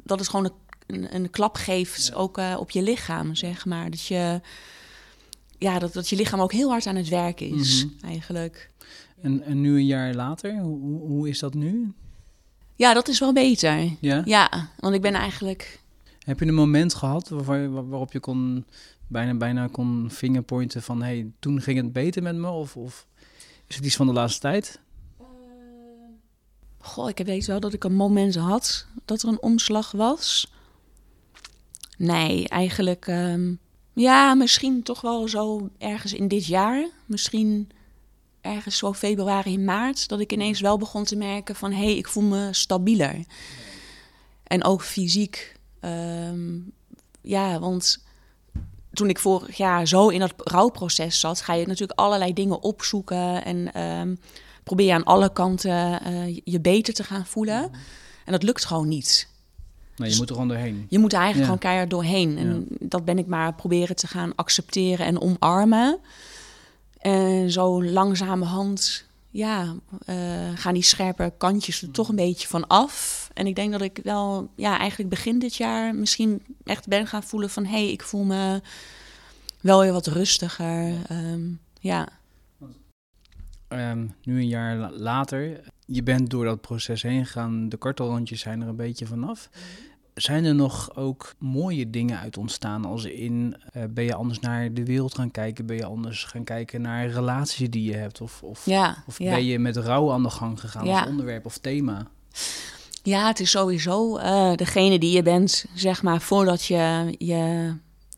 dat 0.03 0.19
het 0.19 0.29
gewoon 0.29 0.51
een, 0.87 1.15
een, 1.15 1.29
klap 1.29 1.55
geeft, 1.55 2.13
ook 2.13 2.39
op 2.57 2.69
je 2.71 2.81
lichaam, 2.81 3.35
zeg 3.35 3.65
maar. 3.65 3.89
Dat 3.89 4.05
je, 4.05 4.41
ja, 5.57 5.79
dat, 5.79 5.93
dat 5.93 6.09
je 6.09 6.15
lichaam 6.15 6.39
ook 6.41 6.51
heel 6.51 6.69
hard 6.69 6.85
aan 6.85 6.95
het 6.95 7.07
werk 7.09 7.41
is, 7.41 7.85
eigenlijk. 8.03 8.69
En, 9.21 9.43
en 9.43 9.61
nu 9.61 9.75
een 9.75 9.85
jaar 9.85 10.13
later, 10.13 10.57
hoe, 10.59 10.79
hoe- 10.79 11.07
hoe 11.07 11.29
is 11.29 11.39
dat 11.39 11.53
nu? 11.53 11.93
Ja, 12.75 12.93
dat 12.93 13.07
is 13.07 13.19
wel 13.19 13.33
beter. 13.33 13.89
Ja? 13.99 14.21
Ja, 14.25 14.69
want 14.79 14.95
ik 14.95 15.01
ben 15.01 15.13
eigenlijk. 15.13 15.79
Heb 16.19 16.39
je 16.39 16.45
een 16.45 16.53
moment 16.53 16.93
gehad 16.93 17.29
waarop 17.29 18.11
je 18.11 18.19
kon, 18.19 18.65
bijna, 19.07 19.33
bijna 19.33 19.67
kon 19.67 20.07
fingerpointen 20.11 20.81
van... 20.81 21.01
hey, 21.01 21.31
toen 21.39 21.61
ging 21.61 21.77
het 21.77 21.93
beter 21.93 22.23
met 22.23 22.35
me? 22.35 22.49
Of, 22.49 22.75
of 22.75 23.07
is 23.67 23.75
het 23.75 23.85
iets 23.85 23.95
van 23.95 24.07
de 24.07 24.13
laatste 24.13 24.39
tijd? 24.39 24.79
Goh, 26.77 27.09
ik 27.09 27.17
weet 27.25 27.45
wel 27.45 27.59
dat 27.59 27.73
ik 27.73 27.83
een 27.83 27.95
moment 27.95 28.35
had 28.35 28.87
dat 29.05 29.21
er 29.21 29.29
een 29.29 29.41
omslag 29.41 29.91
was. 29.91 30.51
Nee, 31.97 32.47
eigenlijk. 32.47 33.07
ehm, 33.07 33.53
ja, 33.93 34.33
misschien 34.33 34.83
toch 34.83 35.01
wel 35.01 35.27
zo 35.27 35.69
ergens 35.77 36.13
in 36.13 36.27
dit 36.27 36.45
jaar. 36.45 36.89
Misschien 37.05 37.69
ergens 38.41 38.77
zo 38.77 38.93
februari, 38.93 39.59
maart. 39.59 40.07
Dat 40.07 40.19
ik 40.19 40.33
ineens 40.33 40.59
wel 40.59 40.77
begon 40.77 41.03
te 41.03 41.15
merken 41.15 41.55
van... 41.55 41.71
hé, 41.71 41.83
hey, 41.83 41.97
ik 41.97 42.07
voel 42.07 42.23
me 42.23 42.49
stabieler. 42.51 43.25
En 44.43 44.63
ook 44.63 44.81
fysiek. 44.81 45.58
Ehm, 45.79 46.57
ja, 47.21 47.59
want 47.59 48.03
toen 48.93 49.09
ik 49.09 49.19
vorig 49.19 49.57
jaar 49.57 49.87
zo 49.87 50.07
in 50.07 50.19
dat 50.19 50.33
rouwproces 50.37 51.19
zat... 51.19 51.41
ga 51.41 51.53
je 51.53 51.67
natuurlijk 51.67 51.99
allerlei 51.99 52.33
dingen 52.33 52.61
opzoeken 52.63 53.45
en... 53.45 53.73
ehm, 53.73 54.15
probeer 54.63 54.87
je 54.87 54.93
aan 54.93 55.03
alle 55.03 55.33
kanten 55.33 56.01
eh, 56.03 56.39
je 56.43 56.59
beter 56.59 56.93
te 56.93 57.03
gaan 57.03 57.25
voelen. 57.25 57.71
En 58.25 58.31
dat 58.31 58.43
lukt 58.43 58.65
gewoon 58.65 58.87
niet. 58.87 59.27
Nee, 59.95 60.09
je 60.09 60.15
moet 60.15 60.27
er 60.29 60.33
gewoon 60.33 60.47
doorheen. 60.49 60.85
Je 60.89 60.99
moet 60.99 61.13
er 61.13 61.19
eigenlijk 61.19 61.49
Ja. 61.49 61.53
gewoon 61.55 61.71
keihard 61.71 61.89
doorheen. 61.89 62.37
En 62.37 62.65
dat 62.79 63.05
ben 63.05 63.17
ik 63.17 63.25
maar 63.27 63.53
proberen 63.53 63.95
te 63.95 64.07
gaan 64.07 64.35
accepteren 64.35 65.05
en 65.05 65.21
omarmen. 65.21 65.99
En 66.97 67.51
zo 67.51 67.83
langzamerhand, 67.83 69.05
ja, 69.31 69.75
eh, 70.05 70.49
gaan 70.55 70.73
die 70.73 70.83
scherpe 70.83 71.33
kantjes 71.37 71.81
er 71.81 71.91
toch 71.91 72.09
een 72.09 72.15
beetje 72.15 72.47
van 72.47 72.67
af. 72.67 73.29
En 73.33 73.47
ik 73.47 73.55
denk 73.55 73.71
dat 73.71 73.81
ik 73.81 73.99
wel, 74.03 74.49
ja, 74.55 74.77
eigenlijk 74.77 75.09
begin 75.09 75.39
dit 75.39 75.55
jaar 75.55 75.95
misschien 75.95 76.41
echt 76.63 76.87
ben 76.87 77.07
gaan 77.07 77.23
voelen 77.23 77.49
van... 77.49 77.65
hé, 77.65 77.71
hey, 77.71 77.91
ik 77.91 78.01
voel 78.01 78.23
me 78.23 78.61
wel 79.61 79.79
weer 79.79 79.91
wat 79.93 80.07
rustiger. 80.07 80.93
Ehm, 81.07 81.41
ja. 81.79 82.07
Ehm, 83.67 84.07
nu 84.23 84.37
een 84.39 84.47
jaar 84.47 84.75
la- 84.75 84.91
later, 84.91 85.61
je 85.85 86.03
bent 86.03 86.29
door 86.29 86.45
dat 86.45 86.61
proces 86.61 87.01
heen 87.01 87.25
gegaan. 87.25 87.69
De 87.69 87.77
kartelrandjes 87.77 88.41
zijn 88.41 88.61
er 88.61 88.67
een 88.67 88.75
beetje 88.75 89.05
vanaf. 89.05 89.49
Zijn 90.21 90.45
er 90.45 90.55
nog 90.55 90.95
ook 90.95 91.33
mooie 91.37 91.89
dingen 91.89 92.19
uit 92.19 92.37
ontstaan? 92.37 92.85
Als 92.85 93.03
in, 93.05 93.55
eh, 93.71 93.83
ben 93.89 94.03
je 94.03 94.13
anders 94.15 94.39
naar 94.39 94.73
de 94.73 94.85
wereld 94.85 95.15
gaan 95.15 95.31
kijken? 95.31 95.65
Ben 95.65 95.75
je 95.75 95.85
anders 95.85 96.23
gaan 96.23 96.43
kijken 96.43 96.81
naar 96.81 97.07
relaties 97.09 97.69
die 97.69 97.83
je 97.83 97.95
hebt? 97.95 98.21
Of, 98.21 98.43
of, 98.43 98.65
Ja, 98.65 99.03
of 99.07 99.19
ja. 99.19 99.31
ben 99.35 99.45
je 99.45 99.59
met 99.59 99.77
rouw 99.77 100.11
aan 100.11 100.23
de 100.23 100.29
gang 100.29 100.59
gegaan 100.59 100.85
Ja. 100.85 100.99
als 100.99 101.09
onderwerp 101.09 101.45
of 101.45 101.57
thema? 101.57 102.07
Ja, 103.03 103.27
het 103.27 103.39
is 103.39 103.49
sowieso 103.51 104.17
eh, 104.17 104.55
degene 104.55 104.99
die 104.99 105.11
je 105.15 105.23
bent, 105.23 105.65
zeg 105.73 106.01
maar, 106.01 106.21
voordat 106.21 106.65
je 106.65 107.15
je 107.17 107.73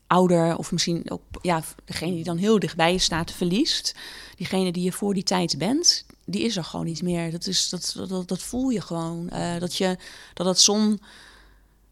ouder 0.06 0.56
of 0.56 0.72
misschien 0.72 1.10
ook 1.10 1.22
ja, 1.42 1.62
degene 1.84 2.14
die 2.14 2.24
dan 2.24 2.36
heel 2.36 2.58
dichtbij 2.58 2.92
je 2.92 2.98
staat 2.98 3.32
verliest. 3.32 3.94
Diegene 4.36 4.72
die 4.72 4.82
je 4.84 4.92
voor 4.92 5.14
die 5.14 5.22
tijd 5.22 5.58
bent, 5.58 6.06
die 6.24 6.42
is 6.44 6.56
er 6.56 6.64
gewoon 6.64 6.86
niet 6.86 7.02
meer. 7.02 7.30
Dat, 7.30 7.46
is, 7.46 7.68
dat, 7.68 7.94
dat, 8.08 8.28
dat 8.28 8.42
voel 8.42 8.68
je 8.68 8.80
gewoon. 8.80 9.28
Eh, 9.28 9.58
dat, 9.58 9.76
je, 9.76 9.96
dat 10.34 10.46
het 10.46 10.60
zo'n 10.60 11.00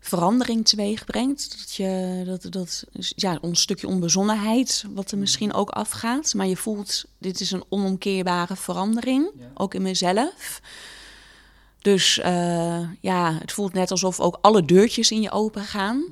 verandering 0.01 0.65
teweeg 0.69 1.05
brengt. 1.05 1.59
Dat 1.59 1.75
je 1.75 2.23
dat, 2.27 2.47
dat 2.53 2.85
ja, 3.17 3.39
een 3.43 3.57
stukje 3.57 3.87
onbezonnenheid, 3.87 4.85
wat 4.95 5.11
er 5.11 5.19
misschien 5.19 5.53
ook 5.53 5.71
afgaat. 5.71 6.35
Maar 6.35 6.47
je 6.47 6.57
voelt, 6.57 7.05
dit 7.19 7.41
is 7.41 7.51
een 7.51 7.65
onomkeerbare 7.69 8.57
verandering, 8.57 9.31
Ja. 9.39 9.45
ook 9.55 9.75
in 9.75 9.83
mezelf. 9.83 10.61
Dus 11.79 12.19
eh, 12.19 12.81
ja, 13.01 13.33
het 13.41 13.53
voelt 13.53 13.73
net 13.73 13.91
alsof 13.91 14.21
ook 14.21 14.39
alle 14.41 14.65
deurtjes 14.65 15.11
in 15.11 15.21
je 15.21 15.31
open 15.31 15.63
gaan. 15.65 16.05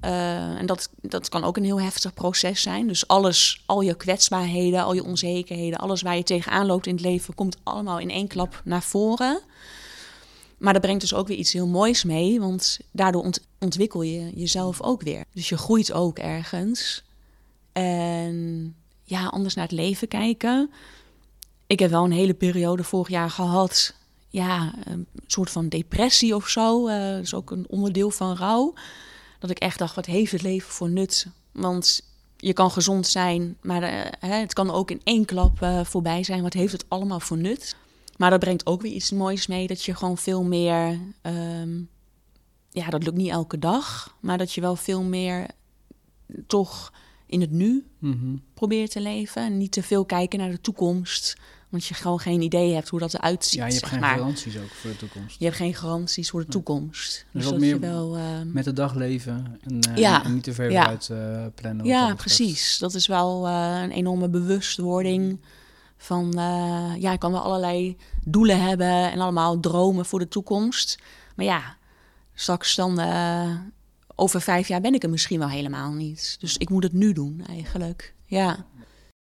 Eh, 0.00 0.58
en 0.58 0.66
dat, 0.66 0.90
dat 1.00 1.28
kan 1.28 1.44
ook 1.44 1.56
een 1.56 1.64
heel 1.64 1.80
heftig 1.80 2.14
proces 2.14 2.62
zijn. 2.62 2.86
Dus 2.86 3.06
alles, 3.08 3.62
al 3.66 3.80
je 3.80 3.94
kwetsbaarheden, 3.94 4.84
al 4.84 4.92
je 4.94 5.04
onzekerheden, 5.04 5.78
alles 5.78 6.02
waar 6.02 6.16
je 6.16 6.22
tegenaan 6.22 6.66
loopt 6.66 6.86
in 6.86 6.92
het 6.94 7.04
leven, 7.04 7.34
komt 7.34 7.56
allemaal 7.62 7.98
in 7.98 8.10
één 8.10 8.28
klap 8.28 8.60
naar 8.64 8.82
voren. 8.82 9.40
Maar 10.58 10.72
dat 10.72 10.82
brengt 10.82 11.00
dus 11.00 11.14
ook 11.14 11.28
weer 11.28 11.36
iets 11.36 11.52
heel 11.52 11.66
moois 11.66 12.04
mee, 12.04 12.40
want 12.40 12.78
daardoor 12.92 13.22
ont- 13.22 13.46
ontwikkel 13.58 14.02
je 14.02 14.30
jezelf 14.34 14.82
ook 14.82 15.02
weer. 15.02 15.24
Dus 15.32 15.48
je 15.48 15.56
groeit 15.56 15.92
ook 15.92 16.18
ergens. 16.18 17.04
En 17.72 18.74
ja, 19.02 19.26
anders 19.26 19.54
naar 19.54 19.64
het 19.64 19.74
leven 19.74 20.08
kijken. 20.08 20.70
Ik 21.66 21.78
heb 21.78 21.90
wel 21.90 22.04
een 22.04 22.10
hele 22.12 22.34
periode 22.34 22.84
vorig 22.84 23.08
jaar 23.08 23.30
gehad, 23.30 23.94
ja, 24.28 24.74
een 24.84 25.06
soort 25.26 25.50
van 25.50 25.68
depressie 25.68 26.34
of 26.34 26.48
zo. 26.48 26.86
Eh, 26.86 27.10
dat 27.12 27.22
is 27.22 27.34
ook 27.34 27.50
een 27.50 27.66
onderdeel 27.68 28.10
van 28.10 28.36
rouw. 28.36 28.74
Dat 29.38 29.50
ik 29.50 29.58
echt 29.58 29.78
dacht, 29.78 29.94
wat 29.94 30.06
heeft 30.06 30.32
het 30.32 30.42
leven 30.42 30.70
voor 30.70 30.90
nut? 30.90 31.26
Want 31.52 32.00
je 32.36 32.52
kan 32.52 32.70
gezond 32.70 33.06
zijn, 33.06 33.56
maar 33.62 33.82
eh, 33.82 34.30
het 34.40 34.52
kan 34.52 34.70
ook 34.70 34.90
in 34.90 35.00
één 35.04 35.24
klap 35.24 35.62
eh, 35.62 35.84
voorbij 35.84 36.22
zijn. 36.24 36.42
Wat 36.42 36.52
heeft 36.52 36.72
het 36.72 36.84
allemaal 36.88 37.20
voor 37.20 37.38
nut? 37.38 37.76
Maar 38.18 38.30
dat 38.30 38.40
brengt 38.40 38.66
ook 38.66 38.82
weer 38.82 38.92
iets 38.92 39.10
moois 39.12 39.46
mee, 39.46 39.66
dat 39.66 39.84
je 39.84 39.94
gewoon 39.94 40.18
veel 40.18 40.42
meer... 40.44 40.98
ehm, 41.22 41.80
ja, 42.70 42.88
dat 42.90 43.02
lukt 43.04 43.16
niet 43.16 43.30
elke 43.30 43.58
dag, 43.58 44.16
maar 44.20 44.38
dat 44.38 44.52
je 44.52 44.60
wel 44.60 44.76
veel 44.76 45.02
meer 45.02 45.46
toch 46.46 46.92
in 47.26 47.40
het 47.40 47.50
nu 47.50 47.86
Mhm. 47.98 48.36
probeert 48.54 48.90
te 48.90 49.00
leven. 49.00 49.42
En 49.42 49.56
niet 49.56 49.72
te 49.72 49.82
veel 49.82 50.04
kijken 50.04 50.38
naar 50.38 50.50
de 50.50 50.60
toekomst, 50.60 51.36
want 51.68 51.84
je 51.84 51.94
gewoon 51.94 52.18
geen 52.20 52.40
idee 52.40 52.74
hebt 52.74 52.88
hoe 52.88 52.98
dat 53.00 53.14
eruit 53.14 53.44
ziet. 53.44 53.58
Ja, 53.60 53.66
je 53.66 53.72
hebt 53.72 53.86
geen 53.86 54.00
maar. 54.00 54.16
garanties 54.18 54.56
ook 54.58 54.70
voor 54.70 54.90
de 54.90 54.96
toekomst. 54.96 55.38
Je 55.38 55.44
hebt 55.44 55.56
geen 55.56 55.74
garanties 55.74 56.30
voor 56.30 56.40
de 56.40 56.46
toekomst. 56.50 57.26
Dus 57.32 57.44
dat 57.44 57.58
meer 57.58 57.68
je 57.68 57.78
wel... 57.78 58.16
ehm, 58.16 58.52
Met 58.52 58.64
de 58.64 58.72
dag 58.72 58.94
leven 58.94 59.58
en, 59.62 59.80
eh, 59.80 59.96
Ja. 59.96 60.24
en 60.24 60.34
niet 60.34 60.42
te 60.42 60.52
ver 60.54 60.70
Ja. 60.70 60.80
vooruit 60.80 61.08
eh, 61.10 61.46
plannen. 61.54 61.86
Ja, 61.86 62.14
precies. 62.14 62.78
Dat 62.78 62.94
is 62.94 63.06
wel 63.06 63.46
eh, 63.46 63.80
een 63.82 63.90
enorme 63.90 64.28
bewustwording 64.28 65.38
van... 65.98 66.32
eh, 66.38 66.92
ja, 66.98 67.12
ik 67.12 67.18
kan 67.18 67.32
wel 67.32 67.40
allerlei 67.40 67.96
doelen 68.24 68.60
hebben 68.60 69.10
en 69.12 69.20
allemaal 69.20 69.60
dromen 69.60 70.06
voor 70.06 70.18
de 70.18 70.28
toekomst. 70.28 70.98
Maar 71.36 71.44
ja, 71.46 71.76
straks 72.34 72.74
dan... 72.76 72.98
eh, 73.00 73.56
over 74.20 74.40
vijf 74.40 74.68
jaar 74.68 74.80
ben 74.80 74.94
ik 74.94 75.02
er 75.02 75.10
misschien 75.10 75.38
wel 75.38 75.48
helemaal 75.48 75.92
niet. 75.92 76.36
Dus 76.40 76.56
ik 76.56 76.70
moet 76.70 76.82
het 76.82 76.92
nu 76.92 77.12
doen 77.12 77.42
eigenlijk. 77.48 78.14
Ja. 78.26 78.66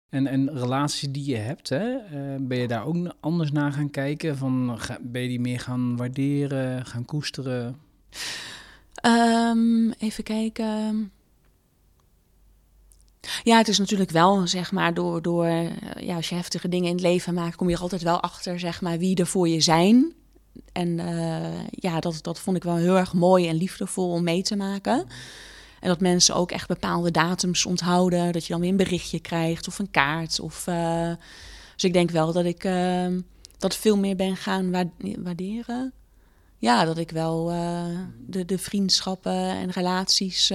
En, 0.08 0.26
en 0.26 0.58
relaties 0.58 1.08
die 1.12 1.24
je 1.30 1.36
hebt, 1.36 1.68
hè, 1.68 1.96
eh, 1.96 2.36
ben 2.40 2.58
je 2.58 2.68
daar 2.68 2.84
ook 2.86 3.14
anders 3.20 3.52
naar 3.52 3.72
gaan 3.72 3.90
kijken? 3.90 4.36
Van, 4.36 4.74
ga- 4.78 4.98
ben 5.02 5.22
je 5.22 5.28
die 5.28 5.40
meer 5.40 5.60
gaan 5.60 5.96
waarderen, 5.96 6.86
gaan 6.86 7.04
koesteren? 7.04 7.76
Ehm, 8.94 9.90
even 9.90 10.24
kijken. 10.24 11.12
Ja, 13.42 13.58
het 13.58 13.68
is 13.68 13.78
natuurlijk 13.78 14.10
wel, 14.10 14.46
zeg 14.46 14.72
maar, 14.72 14.94
door, 14.94 15.22
door 15.22 15.44
eh, 15.44 15.66
ja, 16.00 16.16
als 16.16 16.28
je 16.28 16.34
heftige 16.34 16.68
dingen 16.68 16.88
in 16.88 16.94
het 16.94 17.02
leven 17.04 17.34
maakt, 17.34 17.56
kom 17.56 17.68
je 17.68 17.74
er 17.74 17.80
altijd 17.80 18.02
wel 18.02 18.20
achter, 18.20 18.58
zeg 18.58 18.80
maar, 18.80 18.98
wie 18.98 19.16
er 19.16 19.26
voor 19.26 19.48
je 19.48 19.60
zijn. 19.60 20.12
En 20.72 20.98
eh, 20.98 21.64
ja, 21.70 22.00
dat, 22.00 22.18
dat 22.22 22.38
vond 22.38 22.56
ik 22.56 22.62
wel 22.62 22.76
heel 22.76 22.96
erg 22.96 23.12
mooi 23.12 23.48
en 23.48 23.56
liefdevol 23.56 24.10
om 24.10 24.22
mee 24.22 24.42
te 24.42 24.56
maken. 24.56 25.06
En 25.80 25.88
dat 25.88 26.00
mensen 26.00 26.34
ook 26.34 26.50
echt 26.50 26.68
bepaalde 26.68 27.10
datums 27.10 27.66
onthouden. 27.66 28.32
Dat 28.32 28.46
je 28.46 28.52
dan 28.52 28.60
weer 28.60 28.70
een 28.70 28.76
berichtje 28.76 29.20
krijgt 29.20 29.68
of 29.68 29.78
een 29.78 29.90
kaart. 29.90 30.40
Of, 30.40 30.66
eh, 30.66 31.10
dus 31.74 31.84
ik 31.84 31.92
denk 31.92 32.10
wel 32.10 32.32
dat 32.32 32.44
ik 32.44 32.68
dat 33.58 33.76
veel 33.76 33.96
meer 33.98 34.16
ben 34.16 34.36
gaan 34.36 34.70
wa- 34.70 34.90
waarderen. 35.18 35.92
Ja, 36.58 36.84
dat 36.84 36.98
ik 36.98 37.10
wel 37.10 37.46
de, 38.26 38.44
de 38.44 38.58
vriendschappen 38.58 39.48
en 39.48 39.70
relaties, 39.70 40.48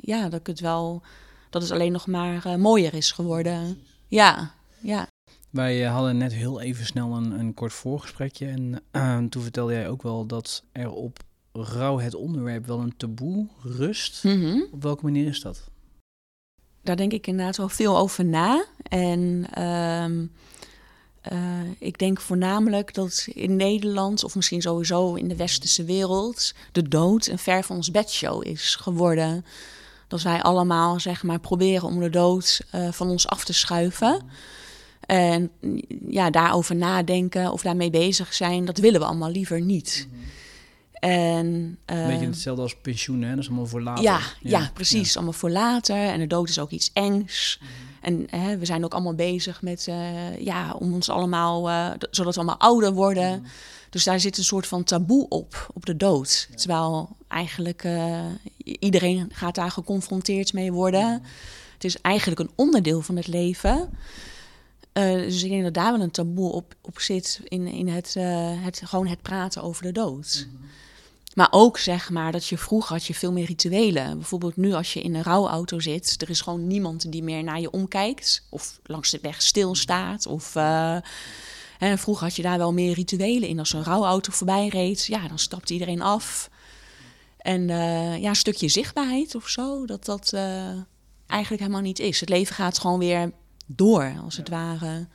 ja, 0.00 0.28
dat 0.28 0.40
ik 0.40 0.46
het 0.46 0.60
wel, 0.60 1.02
dat 1.50 1.62
het 1.62 1.70
alleen 1.70 1.92
nog 1.92 2.06
maar 2.06 2.44
eh, 2.44 2.54
mooier 2.54 2.94
is 2.94 3.12
geworden. 3.12 3.78
Ja, 4.08 4.54
ja. 4.78 5.08
Wij 5.50 5.84
eh, 5.84 5.92
hadden 5.92 6.16
net 6.16 6.32
heel 6.32 6.60
even 6.60 6.86
snel 6.86 7.16
een, 7.16 7.30
een 7.38 7.54
kort 7.54 7.72
voorgesprekje. 7.72 8.46
En 8.46 8.82
eh, 8.90 9.18
toen 9.30 9.42
vertelde 9.42 9.72
jij 9.72 9.88
ook 9.88 10.02
wel 10.02 10.26
dat 10.26 10.62
er 10.72 10.90
op 10.90 11.18
rouw 11.52 11.98
het 11.98 12.14
onderwerp 12.14 12.66
wel 12.66 12.80
een 12.80 12.96
taboe 12.96 13.46
rust. 13.62 14.24
Mhm. 14.24 14.60
Op 14.72 14.82
welke 14.82 15.04
manier 15.04 15.26
is 15.26 15.40
dat? 15.40 15.70
Daar 16.82 16.96
denk 16.96 17.12
ik 17.12 17.26
inderdaad 17.26 17.56
wel 17.56 17.68
veel 17.68 17.98
over 17.98 18.24
na. 18.24 18.64
En 18.82 19.46
ehm, 19.50 20.26
eh, 21.20 21.70
ik 21.78 21.98
denk 21.98 22.20
voornamelijk 22.20 22.94
dat 22.94 23.26
in 23.34 23.56
Nederland, 23.56 24.24
of 24.24 24.34
misschien 24.34 24.62
sowieso 24.62 25.14
in 25.14 25.28
de 25.28 25.36
westerse 25.36 25.84
wereld, 25.84 26.54
de 26.72 26.88
dood 26.88 27.26
een 27.26 27.38
ver 27.38 27.62
van 27.62 27.76
ons 27.76 27.90
bedshow 27.90 28.46
is 28.46 28.74
geworden. 28.74 29.44
Dat 30.08 30.22
wij 30.22 30.42
allemaal, 30.42 31.00
zeg 31.00 31.22
maar, 31.22 31.40
proberen 31.40 31.88
om 31.88 32.00
de 32.00 32.10
dood 32.10 32.60
eh, 32.70 32.92
van 32.92 33.08
ons 33.08 33.28
af 33.28 33.44
te 33.44 33.52
schuiven. 33.52 34.22
En 35.00 35.50
ja, 36.08 36.30
daarover 36.30 36.76
nadenken 36.76 37.52
of 37.52 37.62
daarmee 37.62 37.90
bezig 37.90 38.34
zijn, 38.34 38.64
dat 38.64 38.78
willen 38.78 39.00
we 39.00 39.06
allemaal 39.06 39.30
liever 39.30 39.60
niet. 39.60 40.08
En, 40.92 41.78
Een 41.86 42.06
beetje 42.06 42.26
hetzelfde 42.26 42.62
als 42.62 42.76
pensioen, 42.76 43.22
hè? 43.22 43.30
Dat 43.30 43.38
is 43.38 43.46
allemaal 43.46 43.66
voor 43.66 43.82
later. 43.82 44.04
ja, 44.04 44.20
ja, 44.40 44.70
precies. 44.74 45.16
Allemaal 45.16 45.32
voor 45.32 45.50
later. 45.50 45.96
En 45.96 46.18
de 46.18 46.26
dood 46.26 46.48
is 46.48 46.58
ook 46.58 46.70
iets 46.70 46.90
engs. 46.92 47.60
En 48.00 48.26
hè, 48.30 48.58
we 48.58 48.64
zijn 48.64 48.84
ook 48.84 48.92
allemaal 48.92 49.14
bezig 49.14 49.62
met, 49.62 49.86
eh, 49.88 50.38
ja, 50.38 50.72
om 50.72 50.94
ons 50.94 51.08
allemaal, 51.08 51.68
eh, 51.68 51.90
zodat 52.10 52.34
we 52.34 52.40
allemaal 52.40 52.58
ouder 52.60 52.92
worden. 52.92 53.40
Mhm. 53.40 53.48
Dus 53.96 54.04
daar 54.04 54.20
zit 54.20 54.38
een 54.38 54.44
soort 54.44 54.66
van 54.66 54.84
taboe 54.84 55.28
op, 55.28 55.70
op 55.74 55.86
de 55.86 55.96
dood. 55.96 56.48
Terwijl 56.54 57.16
eigenlijk 57.28 57.84
eh, 57.84 58.24
iedereen 58.56 59.30
gaat 59.32 59.54
daar 59.54 59.70
geconfronteerd 59.70 60.52
mee 60.52 60.72
worden. 60.72 61.04
Mhm. 61.04 61.28
Het 61.74 61.84
is 61.84 62.00
eigenlijk 62.00 62.40
een 62.40 62.50
onderdeel 62.54 63.00
van 63.00 63.16
het 63.16 63.26
leven. 63.26 63.90
Eh, 64.92 65.12
dus 65.12 65.42
ik 65.42 65.50
denk 65.50 65.62
dat 65.62 65.74
daar 65.74 65.92
wel 65.92 66.00
een 66.00 66.10
taboe 66.10 66.52
op, 66.52 66.74
op 66.80 67.00
zit 67.00 67.40
in, 67.44 67.66
in 67.66 67.88
het, 67.88 68.14
eh, 68.16 68.52
het, 68.64 68.82
gewoon 68.84 69.06
het 69.06 69.22
praten 69.22 69.62
over 69.62 69.82
de 69.82 69.92
dood. 69.92 70.46
Maar 71.34 71.48
ook 71.50 71.78
zeg 71.78 72.10
maar 72.10 72.32
dat 72.32 72.46
je 72.46 72.58
vroeger 72.58 72.92
had 72.92 73.04
je 73.04 73.14
veel 73.14 73.32
meer 73.32 73.46
rituelen. 73.46 74.16
Bijvoorbeeld 74.18 74.56
nu 74.56 74.72
als 74.72 74.92
je 74.92 75.02
in 75.02 75.14
een 75.14 75.22
rouwauto 75.22 75.80
zit, 75.80 76.22
er 76.22 76.30
is 76.30 76.40
gewoon 76.40 76.66
niemand 76.66 77.12
die 77.12 77.22
meer 77.22 77.44
naar 77.44 77.60
je 77.60 77.70
omkijkt. 77.70 78.42
Of 78.48 78.80
langs 78.84 79.10
de 79.10 79.18
weg 79.22 79.42
stilstaat. 79.42 80.26
Of 80.26 80.54
hè, 81.78 81.98
vroeger 81.98 82.24
had 82.26 82.36
je 82.36 82.42
daar 82.42 82.58
wel 82.58 82.72
meer 82.72 82.94
rituelen 82.94 83.48
in. 83.48 83.58
Als 83.58 83.72
een 83.72 83.84
rouwauto 83.84 84.32
voorbij 84.32 84.68
reed, 84.68 85.06
ja, 85.06 85.28
dan 85.28 85.38
stapte 85.38 85.72
iedereen 85.72 86.02
af. 86.02 86.50
En 87.38 87.70
eh, 87.70 88.20
ja, 88.20 88.28
een 88.28 88.36
stukje 88.36 88.68
zichtbaarheid 88.68 89.34
of 89.34 89.48
zo, 89.48 89.86
dat 89.86 90.04
dat 90.04 90.32
eh, 90.32 90.70
eigenlijk 91.26 91.62
helemaal 91.62 91.80
niet 91.80 91.98
is. 91.98 92.20
Het 92.20 92.28
leven 92.28 92.54
gaat 92.54 92.78
gewoon 92.78 92.98
weer 92.98 93.32
door, 93.66 94.14
als 94.24 94.36
het 94.36 94.48
ware, 94.48 95.06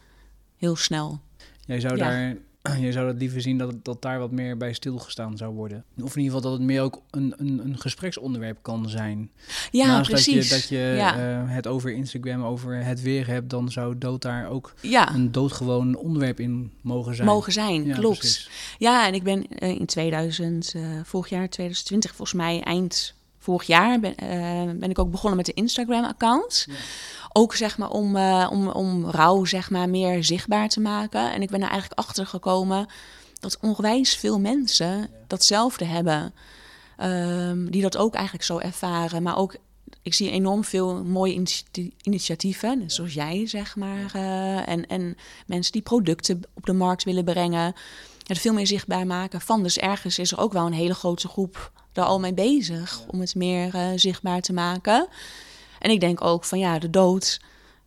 heel 0.58 0.76
snel. 0.76 1.20
Jij 1.66 1.80
zou 1.80 1.98
Ja. 1.98 2.10
daar... 2.10 2.38
Je 2.80 2.92
zou 2.92 3.06
dat 3.06 3.16
liever 3.16 3.42
zien 3.42 3.58
dat, 3.58 3.74
dat 3.84 4.02
daar 4.02 4.20
wat 4.20 4.32
meer 4.32 4.58
bij 4.58 4.74
stilgestaan 4.74 5.38
zou 5.38 5.54
worden. 5.54 5.84
Of 6.02 6.16
in 6.16 6.22
ieder 6.22 6.36
geval 6.36 6.42
dat 6.42 6.60
het 6.60 6.62
meer 6.68 6.82
ook 6.82 7.02
een, 7.10 7.34
een, 7.38 7.62
een 7.64 7.80
gespreksonderwerp 7.80 8.58
kan 8.62 8.90
zijn. 8.90 9.32
Ja, 9.72 9.86
Naast 9.86 10.10
precies. 10.10 10.36
dat 10.36 10.44
je, 10.48 10.56
dat 10.56 10.68
je 10.68 10.94
ja. 10.98 11.18
eh, 11.18 11.54
het 11.54 11.68
over 11.68 11.92
Instagram, 11.92 12.44
over 12.44 12.86
het 12.86 13.02
weer 13.02 13.28
hebt, 13.28 13.50
dan 13.50 13.72
zou 13.72 13.98
dood 13.98 14.22
daar 14.22 14.50
ook 14.50 14.74
ja, 14.82 15.14
een 15.14 15.32
doodgewoon 15.32 15.96
onderwerp 15.96 16.40
in 16.40 16.72
mogen 16.82 17.16
zijn. 17.16 17.28
mogen 17.28 17.52
zijn, 17.52 17.86
Ja, 17.86 17.96
klopt. 17.96 18.20
precies. 18.20 18.50
Ja, 18.78 19.08
en 19.08 19.14
ik 19.14 19.24
ben 19.24 19.48
eh, 19.48 19.70
in 19.70 19.86
2000, 19.86 20.74
eh, 20.76 20.82
vorig 21.04 21.30
jaar 21.30 21.50
2020, 21.50 22.16
volgens 22.16 22.38
mij 22.38 22.62
eind 22.62 23.14
vorig 23.40 23.68
jaar, 23.68 24.00
ben, 24.00 24.16
ben 24.80 24.90
ik 24.90 25.00
ook 25.00 25.12
begonnen 25.12 25.38
met 25.38 25.46
de 25.46 25.54
Instagram-account. 25.54 26.66
Ja. 26.70 26.76
Ook 27.34 27.56
zeg 27.56 27.78
maar 27.78 27.90
om, 27.90 28.16
eh, 28.16 28.48
om, 28.52 28.68
om 28.68 29.06
rouw 29.06 29.46
zeg 29.46 29.70
maar 29.70 29.90
meer 29.90 30.24
zichtbaar 30.24 30.70
te 30.70 30.80
maken. 30.80 31.32
En 31.34 31.42
ik 31.42 31.50
ben 31.50 31.62
er 31.62 31.70
eigenlijk 31.70 32.00
achter 32.00 32.26
gekomen 32.28 32.86
dat 33.40 33.58
ongewijs 33.62 34.16
veel 34.16 34.40
mensen 34.40 35.10
datzelfde 35.28 35.86
hebben. 35.86 36.34
Ehm, 36.98 37.66
die 37.66 37.82
dat 37.82 37.98
ook 37.98 38.14
eigenlijk 38.14 38.46
zo 38.46 38.58
ervaren. 38.58 39.24
Maar 39.24 39.38
ook, 39.38 39.56
ik 40.02 40.14
zie 40.14 40.30
enorm 40.32 40.64
veel 40.64 41.04
mooie 41.04 41.34
initi- 41.34 41.94
initiatieven, 42.02 42.84
zoals 42.88 43.14
jij 43.14 43.48
zeg 43.48 43.76
maar. 43.76 44.12
eh, 44.14 44.68
en, 44.68 44.88
en 44.88 45.18
mensen 45.46 45.72
die 45.72 45.82
producten 45.82 46.42
op 46.54 46.66
de 46.66 46.74
markt 46.74 47.04
willen 47.04 47.24
brengen. 47.24 47.74
Het 48.28 48.40
veel 48.40 48.54
meer 48.54 48.68
zichtbaar 48.68 49.06
maken 49.06 49.42
van. 49.42 49.64
Dus 49.64 49.78
ergens 49.78 50.20
is 50.20 50.32
er 50.32 50.40
ook 50.40 50.54
wel 50.54 50.66
een 50.66 50.74
hele 50.74 50.94
grote 50.94 51.28
groep 51.28 51.72
daar 51.92 52.06
al 52.06 52.20
mee 52.20 52.34
bezig 52.34 53.02
om 53.08 53.20
het 53.20 53.36
meer 53.36 53.74
eh, 53.76 53.88
zichtbaar 53.96 54.42
te 54.42 54.54
maken. 54.54 55.08
En 55.82 55.92
ik 55.92 56.00
denk 56.00 56.24
ook 56.24 56.44
van 56.44 56.60
ja, 56.60 56.80
de 56.80 56.90
dood 56.90 57.42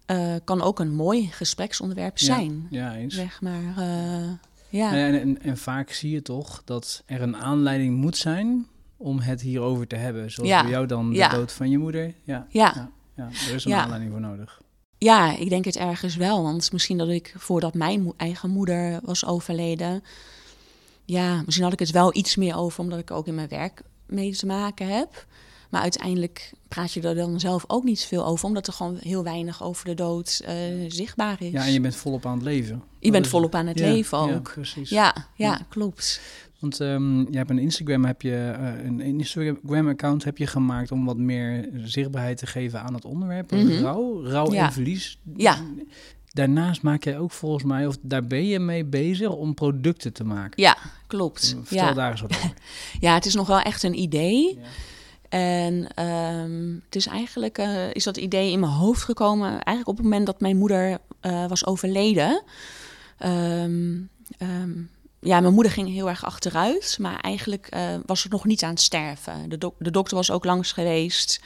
eh, 0.07 0.35
kan 0.45 0.63
ook 0.63 0.79
een 0.81 0.95
mooi 0.95 1.27
gespreksonderwerp 1.27 2.19
zijn. 2.19 2.67
Ja, 2.71 2.95
eens. 2.95 3.15
Zeg 3.15 3.41
maar, 3.41 3.75
eh, 3.77 4.31
ja. 4.69 4.93
En, 4.93 5.21
en, 5.21 5.43
en 5.43 5.57
vaak 5.59 5.91
zie 5.91 6.11
je 6.11 6.23
toch 6.23 6.63
dat 6.65 7.03
er 7.07 7.23
een 7.23 7.37
aanleiding 7.37 7.97
moet 7.97 8.17
zijn 8.17 8.67
om 8.97 9.19
het 9.19 9.41
hierover 9.41 9.87
te 9.87 9.97
hebben. 9.97 10.31
Zoals 10.31 10.51
Ja. 10.51 10.63
bij 10.63 10.71
jou 10.71 10.87
dan 10.87 11.11
de 11.11 11.17
Ja. 11.17 11.29
dood 11.29 11.53
van 11.53 11.71
je 11.71 11.79
moeder. 11.79 12.15
Ja, 12.25 12.47
ja. 12.49 12.91
ja 13.17 13.29
er 13.49 13.55
is 13.55 13.65
een 13.65 13.75
aanleiding 13.75 14.11
voor 14.11 14.21
nodig. 14.21 14.63
Ja, 14.99 15.37
ik 15.37 15.49
denk 15.49 15.65
het 15.65 15.77
ergens 15.77 16.17
wel. 16.17 16.43
Want 16.43 16.73
misschien 16.73 16.99
dat 16.99 17.09
ik, 17.09 17.35
voordat 17.37 17.75
mijn 17.75 18.03
mo- 18.03 18.15
eigen 18.17 18.51
moeder 18.51 19.01
was 19.03 19.27
overleden... 19.27 20.03
Ja, 21.05 21.43
misschien 21.45 21.65
had 21.65 21.73
ik 21.73 21.79
het 21.79 21.91
wel 21.91 22.17
iets 22.17 22.37
meer 22.37 22.57
over... 22.57 22.81
omdat 22.81 22.99
ik 22.99 23.11
ook 23.11 23.27
in 23.27 23.35
mijn 23.35 23.49
werk 23.49 23.83
mee 24.07 24.37
te 24.37 24.47
maken 24.47 24.89
heb. 24.89 25.27
Maar 25.75 25.83
uiteindelijk 25.83 26.52
praat 26.69 26.93
je 26.93 27.00
er 27.00 27.14
dan 27.14 27.40
zelf 27.40 27.64
ook 27.66 27.85
niet 27.85 28.00
veel 28.04 28.26
over... 28.26 28.47
omdat 28.47 28.66
er 28.66 28.73
gewoon 28.73 28.97
heel 29.00 29.23
weinig 29.23 29.62
over 29.62 29.85
de 29.85 29.95
dood 29.95 30.40
eh, 30.45 30.54
zichtbaar 30.88 31.37
is. 31.43 31.50
Ja, 31.50 31.64
en 31.66 31.73
je 31.73 31.81
bent 31.81 31.97
volop 31.97 32.26
aan 32.26 32.35
het 32.35 32.43
leven. 32.43 32.83
Je 32.99 33.11
bent 33.11 33.26
volop 33.26 33.54
aan 33.54 33.66
het 33.66 33.78
Ja, 33.78 33.87
leven 33.93 34.26
Ja, 34.26 34.35
ook. 34.35 34.52
precies. 34.52 34.90
Ja, 34.90 35.14
ja, 35.14 35.47
Ja. 35.47 35.61
klopt. 35.69 36.21
Want 36.59 36.81
ehm, 36.81 37.19
je 37.19 37.37
hebt 37.37 37.50
een 37.50 37.59
Instagram, 37.59 38.04
heb 38.04 38.23
je, 38.23 38.54
eh, 38.59 38.85
een 38.85 39.00
Instagram-account 39.00 40.25
heb 40.25 40.38
je 40.38 40.47
gemaakt 40.47 40.93
om 40.93 41.04
wat 41.04 41.16
meer 41.16 41.69
zichtbaarheid 41.85 42.37
te 42.38 42.47
geven 42.47 42.81
aan 42.83 42.95
het 42.95 43.04
onderwerp. 43.04 43.50
Mhm. 43.50 43.83
Rouw, 43.83 44.25
rouw 44.26 44.52
Ja. 44.52 44.66
en 44.66 44.73
verlies. 44.73 45.19
Ja. 45.37 45.57
Daarnaast 46.33 46.83
maak 46.83 47.04
jij 47.04 47.19
ook 47.19 47.31
volgens 47.31 47.64
mij, 47.64 47.87
of 47.87 47.97
daar 48.02 48.26
ben 48.26 48.47
je 48.47 48.59
mee 48.59 48.85
bezig 48.85 49.28
om 49.31 49.54
producten 49.54 50.12
te 50.12 50.25
maken. 50.25 50.62
Ja, 50.62 50.76
klopt. 51.07 51.57
Vertel 51.62 51.87
Ja. 51.87 51.93
daar 51.93 52.11
eens 52.11 52.21
wat 52.21 52.37
over. 52.37 52.52
ja, 53.00 53.14
het 53.14 53.26
is 53.26 53.35
nog 53.35 53.47
wel 53.47 53.61
echt 53.61 53.83
een 53.83 53.99
idee. 53.99 54.54
Ja. 54.61 54.66
En 55.35 55.87
ehm, 55.95 56.75
het 56.85 56.97
is 56.97 57.07
eigenlijk 57.07 57.59
eh, 57.59 57.95
is 57.95 58.05
dat 58.05 58.17
idee 58.17 58.50
in 58.50 58.61
mijn 58.61 58.73
hoofd 58.73 59.03
gekomen. 59.03 59.49
Eigenlijk 59.50 59.88
op 59.88 59.97
het 59.97 60.05
moment 60.05 60.26
dat 60.26 60.41
mijn 60.41 60.57
moeder 60.57 60.99
eh, 61.21 61.47
was 61.47 61.67
overleden. 61.67 62.43
Ehm, 63.19 64.00
ehm, 64.38 64.71
ja, 65.21 65.41
mijn 65.41 65.55
moeder 65.55 65.73
ging 65.73 65.88
heel 65.88 66.09
erg 66.09 66.25
achteruit. 66.25 66.97
Maar 67.00 67.21
eigenlijk 67.21 67.67
eh, 67.67 67.83
was 68.07 68.21
ze 68.21 68.29
nog 68.31 68.45
niet 68.45 68.62
aan 68.62 68.71
het 68.71 68.81
sterven. 68.81 69.49
De, 69.49 69.73
de 69.79 69.91
dokter 69.91 70.17
was 70.17 70.31
ook 70.31 70.45
langs 70.45 70.73
geweest. 70.73 71.41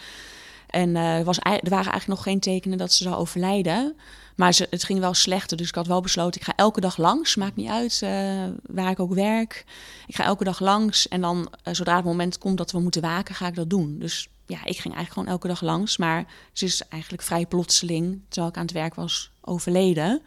En 0.67 0.93
was, 1.25 1.39
er 1.39 1.71
waren 1.71 1.71
eigenlijk 1.71 2.07
nog 2.07 2.23
geen 2.23 2.41
tekenen 2.41 2.79
dat 2.79 2.93
ze 2.93 3.03
zou 3.03 3.17
overlijden. 3.17 3.97
Maar 4.39 4.53
ze, 4.53 4.67
het 4.71 4.85
ging 4.85 5.01
wel 5.01 5.15
slechter. 5.15 5.57
Dus 5.57 5.69
ik 5.69 5.75
had 5.75 5.87
wel 5.87 6.01
besloten, 6.01 6.41
ik 6.41 6.47
ga 6.47 6.53
elke 6.57 6.81
dag 6.81 6.97
langs. 6.97 7.37
Maakt 7.37 7.57
niet 7.57 7.69
uit 7.69 8.01
eh, 8.03 8.45
waar 8.63 8.91
ik 8.91 9.01
ook 9.01 9.15
werk. 9.15 9.65
Ik 10.07 10.15
ga 10.15 10.25
elke 10.25 10.45
dag 10.45 10.61
langs. 10.61 11.09
En 11.09 11.21
dan, 11.21 11.53
eh, 11.63 11.75
zodra 11.75 11.97
het 11.97 12.05
moment 12.05 12.39
komt 12.39 12.59
dat 12.59 12.73
we 12.73 12.81
moeten 12.81 13.03
waken, 13.03 13.35
ga 13.35 13.47
ik 13.47 13.55
dat 13.55 13.71
doen. 13.71 13.99
Dus 13.99 14.29
ja, 14.47 14.57
ik 14.57 14.79
ging 14.79 14.95
eigenlijk 14.95 15.13
gewoon 15.13 15.29
elke 15.29 15.49
dag 15.49 15.61
langs. 15.61 15.97
Maar 15.97 16.27
ze 16.53 16.65
is 16.65 16.83
eigenlijk 16.89 17.23
vrij 17.23 17.47
plotseling, 17.47 18.21
terwijl 18.29 18.53
ik 18.53 18.57
aan 18.59 18.63
het 18.67 18.73
werk 18.73 18.95
was, 18.95 19.31
overleden. 19.41 20.23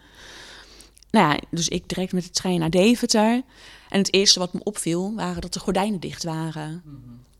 Nou 1.11 1.33
ja, 1.33 1.39
dus 1.49 1.67
ik 1.67 1.89
direct 1.89 2.13
met 2.13 2.23
de 2.23 2.29
trein 2.29 2.59
naar 2.59 2.69
Deventer. 2.69 3.41
En 3.89 3.97
het 3.97 4.13
eerste 4.13 4.39
wat 4.39 4.53
me 4.53 4.63
opviel, 4.63 5.13
waren 5.15 5.41
dat 5.41 5.53
de 5.53 5.59
gordijnen 5.59 5.99
dicht 5.99 6.23
waren. 6.23 6.83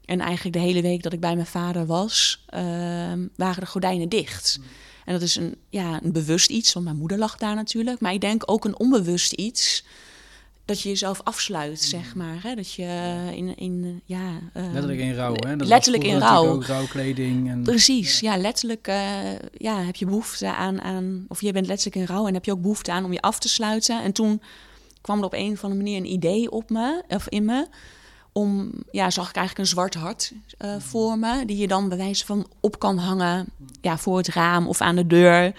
En 0.05 0.19
eigenlijk 0.19 0.55
de 0.55 0.61
hele 0.61 0.81
week 0.81 1.03
dat 1.03 1.13
ik 1.13 1.19
bij 1.19 1.35
mijn 1.35 1.47
vader 1.47 1.85
was, 1.85 2.43
ehm, 2.45 3.27
waren 3.35 3.59
de 3.59 3.65
gordijnen 3.65 4.09
dicht. 4.09 4.59
En 5.11 5.19
dat 5.19 5.27
is 5.27 5.35
een, 5.35 5.55
ja, 5.69 5.99
een 6.03 6.11
bewust 6.11 6.49
iets, 6.49 6.73
want 6.73 6.85
mijn 6.85 6.97
moeder 6.97 7.17
lag 7.17 7.37
daar 7.37 7.55
natuurlijk. 7.55 7.99
Maar 7.99 8.13
ik 8.13 8.21
denk 8.21 8.43
ook 8.45 8.65
een 8.65 8.79
onbewust 8.79 9.31
iets, 9.31 9.83
dat 10.65 10.81
je 10.81 10.89
jezelf 10.89 11.21
afsluit, 11.23 11.81
zeg 11.81 12.15
maar. 12.15 12.43
Hè? 12.43 12.55
Dat 12.55 12.73
je 12.73 13.17
in, 13.35 13.57
in 13.57 14.01
ja... 14.05 14.39
ehm, 14.53 14.71
Letterlijk 14.71 14.99
in 14.99 15.13
rouw, 15.13 15.33
hè? 15.47 15.55
Dat 15.55 15.67
letterlijk 15.67 16.03
in 16.03 16.17
rouw. 16.17 16.47
Ook 16.47 16.65
rouwkleding. 16.65 17.49
En... 17.49 17.63
Precies, 17.63 18.19
ja, 18.19 18.37
letterlijk 18.37 18.87
eh, 18.87 19.39
ja, 19.57 19.81
heb 19.81 19.95
je 19.95 20.05
behoefte 20.05 20.53
aan, 20.53 20.81
aan, 20.81 21.25
of 21.27 21.41
je 21.41 21.51
bent 21.51 21.67
letterlijk 21.67 21.95
in 21.95 22.15
rouw 22.15 22.27
en 22.27 22.33
heb 22.33 22.45
je 22.45 22.51
ook 22.51 22.61
behoefte 22.61 22.91
aan 22.91 23.05
om 23.05 23.13
je 23.13 23.21
af 23.21 23.39
te 23.39 23.49
sluiten. 23.49 24.03
En 24.03 24.11
toen 24.11 24.41
kwam 25.01 25.19
er 25.19 25.25
op 25.25 25.33
een 25.33 25.51
of 25.51 25.63
andere 25.63 25.81
manier 25.83 25.97
een 25.97 26.11
idee 26.11 26.51
op 26.51 26.69
me, 26.69 27.03
of 27.07 27.29
in 27.29 27.45
me, 27.45 27.67
om, 28.31 28.71
ja, 28.91 29.09
zag 29.09 29.29
ik 29.29 29.35
eigenlijk 29.35 29.67
een 29.67 29.73
zwart 29.75 29.93
hart 29.93 30.33
eh, 30.57 30.75
voor 30.79 31.17
me, 31.17 31.45
die 31.45 31.57
je 31.57 31.67
dan 31.67 31.89
bij 31.89 31.97
wijze 31.97 32.25
van 32.25 32.47
op 32.59 32.79
kan 32.79 32.97
hangen, 32.97 33.47
ja, 33.81 33.97
voor 33.97 34.17
het 34.17 34.27
raam 34.27 34.67
of 34.67 34.81
aan 34.81 34.95
de 34.95 35.07
deur. 35.07 35.55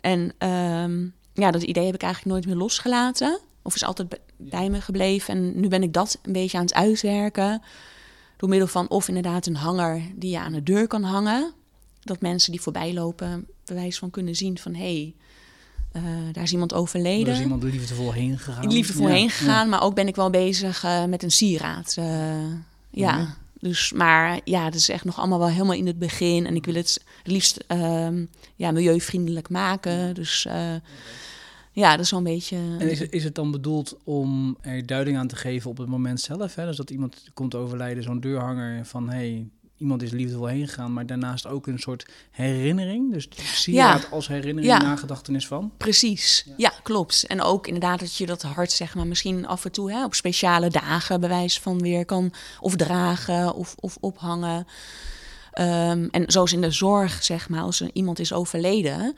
En 0.00 0.32
ehm, 0.38 1.06
ja, 1.34 1.50
dat 1.50 1.62
idee 1.62 1.86
heb 1.86 1.94
ik 1.94 2.02
eigenlijk 2.02 2.34
nooit 2.34 2.46
meer 2.46 2.62
losgelaten, 2.62 3.38
of 3.62 3.74
is 3.74 3.84
altijd 3.84 4.08
bij- 4.08 4.18
bij 4.36 4.70
me 4.70 4.80
gebleven. 4.80 5.34
En 5.34 5.60
nu 5.60 5.68
ben 5.68 5.82
ik 5.82 5.92
dat 5.92 6.18
een 6.22 6.32
beetje 6.32 6.58
aan 6.58 6.64
het 6.64 6.74
uitwerken. 6.74 7.62
Door 8.36 8.48
middel 8.48 8.68
van 8.68 8.88
of 8.88 9.08
inderdaad 9.08 9.46
een 9.46 9.56
hanger 9.56 10.02
die 10.14 10.30
je 10.30 10.38
aan 10.38 10.52
de 10.52 10.62
deur 10.62 10.86
kan 10.86 11.02
hangen. 11.02 11.52
Dat 12.00 12.20
mensen 12.20 12.52
die 12.52 12.60
voorbij 12.60 12.94
lopen 12.94 13.46
bewijs 13.64 13.98
van 13.98 14.10
kunnen 14.10 14.34
zien 14.34 14.58
van... 14.58 14.74
hé, 14.74 14.94
hey, 14.94 15.14
eh, 15.94 16.02
daar 16.32 16.42
is 16.44 16.52
iemand 16.52 16.72
Er 16.72 16.78
overleden. 16.78 17.32
is 17.34 17.40
iemand 17.40 17.62
liefdevol 17.62 18.12
heen 18.12 18.38
gegaan. 18.38 18.72
Liefde 18.72 18.92
Ja, 18.92 18.98
voorheen 18.98 19.22
ja. 19.24 19.28
gegaan, 19.30 19.68
maar 19.68 19.82
ook 19.82 19.94
ben 19.94 20.06
ik 20.08 20.16
wel 20.16 20.30
bezig 20.30 20.84
eh, 20.84 21.04
met 21.04 21.22
een 21.22 21.30
sieraad. 21.30 21.94
eh, 21.98 22.04
ja, 22.90 23.16
Ja. 23.16 23.34
dus 23.60 23.92
maar 23.92 24.40
ja, 24.44 24.64
het 24.64 24.74
is 24.74 24.88
echt 24.88 25.04
nog 25.04 25.18
allemaal 25.18 25.38
wel 25.38 25.48
helemaal 25.48 25.74
in 25.76 25.86
het 25.86 25.98
begin. 25.98 26.46
En 26.46 26.54
ik 26.54 26.64
wil 26.64 26.74
het 26.74 27.04
liefst 27.24 27.64
ehm, 27.66 28.24
ja, 28.56 28.70
milieuvriendelijk 28.70 29.48
maken. 29.48 30.14
Dus 30.14 30.46
ja, 31.72 31.90
dat 31.90 32.04
is 32.04 32.10
wel 32.10 32.18
een 32.20 32.24
beetje... 32.24 32.56
En 32.78 32.90
is, 32.90 32.98
het- 32.98 33.12
is 33.12 33.24
het 33.24 33.34
dan 33.34 33.50
bedoeld 33.50 33.96
om 34.04 34.56
er 34.60 34.86
duiding 34.86 35.16
aan 35.18 35.26
te 35.28 35.36
geven 35.36 35.70
op 35.70 35.78
het 35.78 35.88
moment 35.88 36.20
zelf? 36.20 36.54
Hè? 36.54 36.66
Dus 36.66 36.76
dat 36.76 36.90
iemand 36.90 37.22
komt 37.34 37.54
overlijden, 37.54 38.02
zo'n 38.02 38.20
deurhanger 38.20 38.86
van... 38.86 39.08
hey, 39.10 39.46
iemand 39.84 40.02
is 40.02 40.10
liefdevol 40.10 40.46
heen 40.46 40.68
gegaan, 40.68 40.92
maar 40.92 41.06
daarnaast 41.06 41.46
ook 41.46 41.66
een 41.66 41.78
soort 41.78 42.06
herinnering. 42.30 43.12
Dus 43.12 43.28
zie 43.54 43.74
je 43.74 43.82
het 43.82 44.10
als 44.10 44.28
herinnering, 44.28 44.72
Ja. 44.72 44.78
nagedachtenis 44.82 45.46
van? 45.46 45.72
Precies, 45.76 46.46
ja. 46.56 46.72
klopt. 46.82 47.24
En 47.26 47.42
ook 47.42 47.66
inderdaad 47.66 48.00
dat 48.00 48.16
je 48.16 48.26
dat 48.26 48.42
hart, 48.42 48.72
zeg 48.72 48.94
maar, 48.94 49.06
misschien 49.06 49.46
af 49.46 49.64
en 49.64 49.72
toe 49.72 49.92
hè, 49.92 50.04
op 50.04 50.14
speciale 50.14 50.70
dagen 50.70 51.20
bewijs 51.20 51.60
van 51.60 51.78
weer 51.78 52.04
kan 52.04 52.32
of 52.60 52.76
dragen 52.76 53.54
of, 53.54 53.74
of 53.80 53.96
ophangen. 54.00 54.66
Ehm, 55.52 56.08
en 56.10 56.24
zoals 56.26 56.52
in 56.52 56.60
de 56.60 56.70
zorg, 56.70 57.24
zeg 57.24 57.48
maar, 57.48 57.62
als 57.62 57.80
er 57.80 57.90
iemand 57.92 58.18
is 58.18 58.32
overleden, 58.32 59.16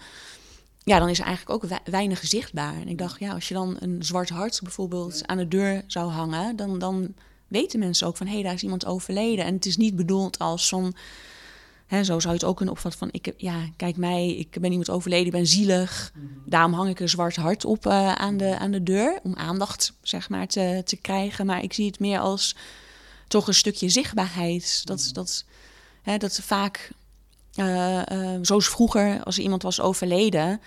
ja, 0.85 0.99
dan 0.99 1.09
is 1.09 1.19
er 1.19 1.25
eigenlijk 1.25 1.65
ook 1.65 1.71
wei- 1.71 1.81
weinig 1.85 2.21
zichtbaar. 2.27 2.75
En 2.75 2.89
ik 2.89 2.99
dacht, 2.99 3.21
ja, 3.21 3.33
als 3.33 3.49
je 3.49 3.55
dan 3.55 3.77
een 3.81 3.97
zwart 4.03 4.29
hart 4.29 4.61
bijvoorbeeld 4.63 5.27
aan 5.27 5.37
de 5.39 5.49
deur 5.49 5.83
zou 5.87 6.11
hangen, 6.11 6.57
dan, 6.57 6.79
dan 6.79 7.15
weten 7.49 7.79
mensen 7.79 8.07
ook 8.07 8.17
van, 8.17 8.27
hé, 8.27 8.33
hey, 8.33 8.43
daar 8.43 8.55
is 8.55 8.63
iemand 8.63 8.87
overleden. 8.87 9.45
En 9.45 9.55
het 9.55 9.67
is 9.67 9.77
niet 9.77 9.97
bedoeld 9.97 10.39
als 10.39 10.69
van, 10.69 10.95
Hè, 11.87 12.05
zo 12.05 12.21
zou 12.21 12.35
je 12.35 12.41
het 12.41 12.49
ook 12.49 12.57
kunnen 12.57 12.75
opvatten 12.75 13.01
van, 13.01 13.09
ik, 13.13 13.33
ja, 13.37 13.69
kijk 13.77 13.97
mij, 13.97 14.37
ik 14.37 14.61
ben 14.61 14.71
iemand 14.71 14.91
overleden, 14.91 15.27
ik 15.27 15.33
ben 15.33 15.47
zielig. 15.47 16.13
Daarom 16.45 16.73
hang 16.73 16.89
ik 16.91 17.01
een 17.01 17.09
zwart 17.09 17.37
hart 17.37 17.65
op 17.65 17.87
eh, 17.87 18.13
aan, 18.13 18.37
de, 18.37 18.59
aan 18.59 18.71
de 18.71 18.83
deur, 18.83 19.19
om 19.23 19.35
aandacht 19.35 19.93
zeg 20.03 20.29
maar, 20.29 20.47
te, 20.47 20.83
te 20.85 20.97
krijgen. 20.97 21.47
Maar 21.47 21.63
ik 21.63 21.73
zie 21.73 21.87
het 21.87 21.99
meer 21.99 22.19
als 22.19 22.57
toch 23.29 23.47
een 23.47 23.55
stukje 23.55 23.89
zichtbaarheid. 23.89 24.81
Dat, 24.85 25.11
dat, 25.13 25.45
hè, 26.03 26.17
dat 26.17 26.41
vaak, 26.43 26.91
eh, 27.55 28.11
eh, 28.11 28.39
zoals 28.43 28.69
vroeger, 28.69 29.23
als 29.25 29.37
er 29.37 29.43
iemand 29.43 29.63
was 29.63 29.81
overleden... 29.81 30.61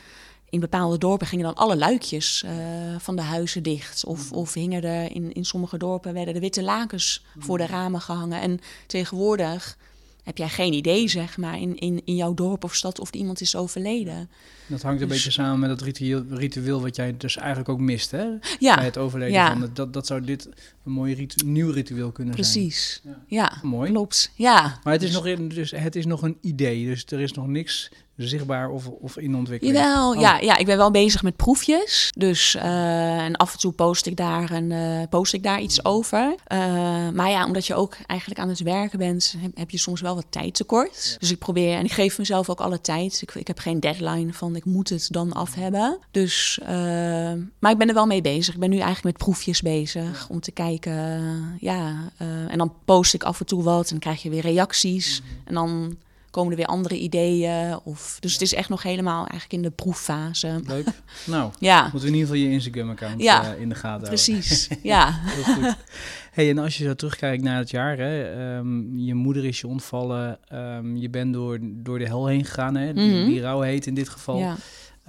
In 0.49 0.59
bepaalde 0.59 0.97
dorpen 0.97 1.27
gingen 1.27 1.45
dan 1.45 1.55
alle 1.55 1.77
luikjes 1.77 2.43
eh, 2.45 2.51
van 2.99 3.15
de 3.15 3.21
huizen 3.21 3.63
dicht. 3.63 4.05
Of, 4.05 4.31
of 4.31 4.53
hingen 4.53 4.83
er 4.83 5.11
in, 5.15 5.33
in 5.33 5.45
sommige 5.45 5.77
dorpen 5.77 6.13
werden 6.13 6.33
de 6.33 6.39
witte 6.39 6.63
lakens 6.63 7.23
voor 7.37 7.57
de 7.57 7.65
ramen 7.65 8.01
gehangen. 8.01 8.41
En 8.41 8.59
tegenwoordig 8.87 9.77
heb 10.23 10.37
jij 10.37 10.49
geen 10.49 10.73
idee, 10.73 11.07
zeg 11.07 11.37
maar, 11.37 11.59
in, 11.59 11.75
in, 11.77 12.01
in 12.05 12.15
jouw 12.15 12.33
dorp 12.33 12.63
of 12.63 12.75
stad 12.75 12.99
of 12.99 13.09
iemand 13.11 13.41
is 13.41 13.55
overleden. 13.55 14.29
Dat 14.67 14.81
hangt 14.81 15.01
een 15.01 15.07
Dus- 15.07 15.15
beetje 15.17 15.31
samen 15.31 15.59
met 15.59 15.69
dat 15.69 15.81
ritueel, 15.81 16.23
ritueel 16.29 16.81
wat 16.81 16.95
jij 16.95 17.17
dus 17.17 17.37
eigenlijk 17.37 17.69
ook 17.69 17.79
mist, 17.79 18.11
hè? 18.11 18.25
Bij 18.29 18.39
Ja, 18.59 18.81
het 18.81 18.97
overleden 18.97 19.33
Ja. 19.33 19.51
van 19.51 19.61
het- 19.61 19.75
dat, 19.75 19.93
dat 19.93 20.07
zou 20.07 20.21
dit 20.21 20.49
een 20.85 20.91
mooi 20.91 21.13
ritu- 21.13 21.45
nieuw 21.45 21.71
ritueel 21.71 22.11
kunnen 22.11 22.33
zijn. 22.33 22.45
precies. 22.51 23.01
Ja. 23.03 23.21
Ja, 23.27 23.57
Mooi. 23.61 23.89
klopt. 23.91 24.31
Ja. 24.35 24.79
Maar 24.83 24.93
het 24.93 25.03
is, 25.03 25.11
nog 25.11 25.25
in, 25.25 25.47
dus 25.49 25.71
het 25.71 25.95
is 25.95 26.05
nog 26.05 26.21
een 26.21 26.37
idee, 26.41 26.85
dus 26.85 27.05
er 27.05 27.19
is 27.19 27.31
nog 27.31 27.47
niks 27.47 27.91
zichtbaar 28.27 28.69
of, 28.69 28.87
of 28.87 29.17
in 29.17 29.35
ontwikkeling. 29.35 29.77
Jawel, 29.77 29.97
Oh. 30.09 30.19
ja, 30.19 30.39
ja, 30.39 30.57
ik 30.57 30.65
ben 30.65 30.77
wel 30.77 30.91
bezig 30.91 31.23
met 31.23 31.35
proefjes. 31.35 32.11
Dus, 32.17 32.55
eh, 32.55 33.17
en 33.17 33.35
af 33.35 33.53
en 33.53 33.59
toe 33.59 33.71
post 33.71 34.05
ik 34.05 34.15
daar, 34.15 34.51
en, 34.51 34.71
eh, 34.71 35.07
post 35.09 35.33
ik 35.33 35.43
daar 35.43 35.61
iets 35.61 35.85
over. 35.85 36.35
Eh, 36.45 36.59
maar 37.13 37.29
ja, 37.29 37.45
omdat 37.45 37.67
je 37.67 37.75
ook 37.75 37.97
eigenlijk 38.05 38.39
aan 38.39 38.49
het 38.49 38.59
werken 38.59 38.99
bent, 38.99 39.35
heb, 39.37 39.57
heb 39.57 39.69
je 39.69 39.77
soms 39.77 40.01
wel 40.01 40.15
wat 40.15 40.25
tijd 40.29 40.53
tekort. 40.53 41.15
Dus 41.19 41.31
ik 41.31 41.39
probeer, 41.39 41.77
en 41.77 41.85
ik 41.85 41.91
geef 41.91 42.17
mezelf 42.17 42.49
ook 42.49 42.59
alle 42.59 42.81
tijd. 42.81 43.21
Ik, 43.21 43.35
ik 43.35 43.47
heb 43.47 43.59
geen 43.59 43.79
deadline 43.79 44.33
van 44.33 44.55
ik 44.55 44.65
moet 44.65 44.89
het 44.89 45.07
dan 45.11 45.33
af 45.33 45.55
hebben. 45.55 45.97
Dus, 46.11 46.59
maar 47.59 47.71
ik 47.71 47.77
ben 47.77 47.87
er 47.87 47.93
wel 47.93 48.05
mee 48.05 48.21
bezig. 48.21 48.53
Ik 48.53 48.59
ben 48.59 48.69
nu 48.69 48.77
eigenlijk 48.77 49.03
met 49.03 49.17
proefjes 49.17 49.61
bezig 49.61 50.27
om 50.29 50.39
te 50.39 50.51
kijken. 50.51 50.97
ja, 51.59 52.11
en 52.47 52.57
dan 52.57 52.73
post 52.85 53.13
ik 53.13 53.23
af 53.23 53.39
en 53.39 53.45
toe 53.45 53.63
wat 53.63 53.83
en 53.83 53.89
dan 53.89 53.99
krijg 53.99 54.21
je 54.21 54.29
weer 54.29 54.41
reacties. 54.41 55.21
En 55.45 55.53
dan 55.53 55.97
komen 56.31 56.51
er 56.51 56.57
weer 56.57 56.65
andere 56.65 56.97
ideeën. 56.97 57.79
Of, 57.83 58.17
dus 58.19 58.33
het 58.33 58.41
is 58.41 58.53
echt 58.53 58.69
nog 58.69 58.83
helemaal 58.83 59.19
eigenlijk 59.27 59.53
in 59.53 59.61
de 59.61 59.69
proeffase. 59.71 60.61
Leuk. 60.65 60.87
Nou, 61.25 61.51
Ja, 61.59 61.81
moeten 61.81 61.99
we 62.01 62.07
in 62.07 62.13
ieder 62.13 62.27
geval 62.29 62.43
je 62.43 62.51
Instagram-account 62.51 63.21
Ja, 63.21 63.53
eh, 63.55 63.61
in 63.61 63.69
de 63.69 63.75
gaten 63.75 63.89
houden. 63.89 64.07
precies. 64.09 64.67
Ja. 64.83 65.19
Heel 65.21 65.53
goed. 65.53 65.75
Hey, 66.31 66.49
en 66.49 66.57
als 66.57 66.77
je 66.77 66.83
zo 66.83 66.93
terugkijkt 66.93 67.43
naar 67.43 67.57
het 67.57 67.69
jaar, 67.69 67.97
hè, 67.97 68.23
ehm, 68.57 68.97
je 68.97 69.13
moeder 69.13 69.45
is 69.45 69.59
je 69.61 69.67
ontvallen, 69.67 70.39
ehm, 70.47 70.95
je 70.95 71.09
bent 71.09 71.33
door, 71.33 71.57
door 71.61 71.99
de 71.99 72.05
hel 72.05 72.27
heen 72.27 72.45
gegaan, 72.45 72.75
hè, 72.75 72.93
die, 72.93 73.15
Mhm. 73.15 73.25
die 73.25 73.41
rouw 73.41 73.61
heet 73.61 73.85
in 73.85 73.93
dit 73.93 74.09
geval. 74.09 74.37
ja. 74.37 74.55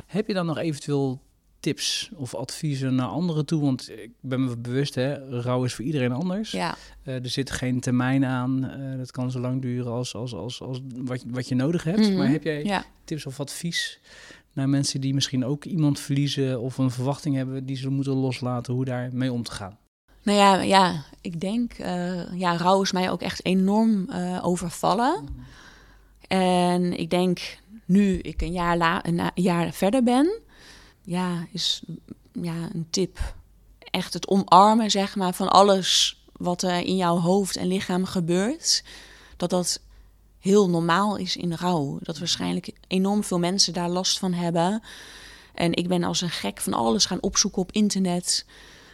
Heb 0.06 0.26
je 0.26 0.34
dan 0.34 0.46
nog 0.46 0.58
eventueel 0.58 1.20
tips 1.60 2.10
of 2.14 2.34
adviezen 2.34 2.94
naar 2.94 3.06
anderen 3.06 3.46
toe? 3.46 3.60
Want 3.60 3.90
ik 3.90 4.10
ben 4.20 4.44
me 4.44 4.56
bewust, 4.56 4.94
hè, 4.94 5.40
rouw 5.40 5.64
is 5.64 5.74
voor 5.74 5.84
iedereen 5.84 6.12
anders. 6.12 6.50
ja. 6.50 6.76
Eh, 7.02 7.14
er 7.14 7.28
zit 7.28 7.50
geen 7.50 7.80
termijn 7.80 8.24
aan. 8.24 8.64
Eh, 8.64 8.98
dat 8.98 9.10
kan 9.10 9.30
zo 9.30 9.40
lang 9.40 9.62
duren 9.62 9.92
als, 9.92 10.14
als, 10.14 10.34
als, 10.34 10.62
als 10.62 10.80
wat, 10.94 11.24
wat 11.26 11.48
je 11.48 11.54
nodig 11.54 11.84
hebt. 11.84 11.98
Mhm. 11.98 12.16
Maar 12.16 12.28
heb 12.28 12.42
jij 12.42 12.64
ja. 12.64 12.84
tips 13.04 13.26
of 13.26 13.40
advies 13.40 14.00
naar 14.52 14.68
mensen 14.68 15.00
die 15.00 15.14
misschien 15.14 15.44
ook 15.44 15.64
iemand 15.64 16.00
verliezen 16.00 16.60
of 16.60 16.78
een 16.78 16.90
verwachting 16.90 17.36
hebben 17.36 17.66
die 17.66 17.76
ze 17.76 17.90
moeten 17.90 18.12
loslaten, 18.12 18.74
hoe 18.74 18.84
daar 18.84 19.08
mee 19.12 19.32
om 19.32 19.42
te 19.42 19.52
gaan? 19.52 19.78
Nou 20.22 20.38
ja, 20.38 20.62
ja, 20.62 21.04
ik 21.20 21.40
denk, 21.40 21.72
eh, 21.72 22.38
ja, 22.38 22.56
rouw 22.56 22.82
is 22.82 22.92
mij 22.92 23.10
ook 23.10 23.22
echt 23.22 23.44
enorm 23.44 24.10
overvallen. 24.42 25.24
En 26.28 26.98
ik 26.98 27.10
denk, 27.10 27.58
nu 27.84 28.18
ik 28.18 28.42
een 28.42 28.52
jaar, 28.52 28.76
la, 28.76 29.06
een 29.06 29.30
jaar 29.34 29.72
verder 29.72 30.02
ben, 30.02 30.40
ja, 31.02 31.46
is 31.52 31.82
ja, 32.32 32.68
een 32.72 32.86
tip 32.90 33.34
echt 33.78 34.14
het 34.14 34.28
omarmen, 34.28 34.90
zeg 34.90 35.16
maar, 35.16 35.34
van 35.34 35.48
alles 35.48 36.20
wat 36.32 36.62
er 36.62 36.78
in 36.78 36.96
jouw 36.96 37.18
hoofd 37.18 37.56
en 37.56 37.66
lichaam 37.66 38.04
gebeurt. 38.04 38.84
Dat 39.36 39.50
dat 39.50 39.80
heel 40.38 40.70
normaal 40.70 41.16
is 41.16 41.36
in 41.36 41.54
rouw. 41.54 41.98
Dat 42.02 42.18
waarschijnlijk 42.18 42.72
enorm 42.86 43.24
veel 43.24 43.38
mensen 43.38 43.72
daar 43.72 43.88
last 43.88 44.18
van 44.18 44.32
hebben. 44.32 44.82
En 45.54 45.74
ik 45.74 45.88
ben 45.88 46.04
als 46.04 46.20
een 46.20 46.30
gek 46.30 46.60
van 46.60 46.74
alles 46.74 47.04
gaan 47.04 47.22
opzoeken 47.22 47.62
op 47.62 47.72
internet. 47.72 48.46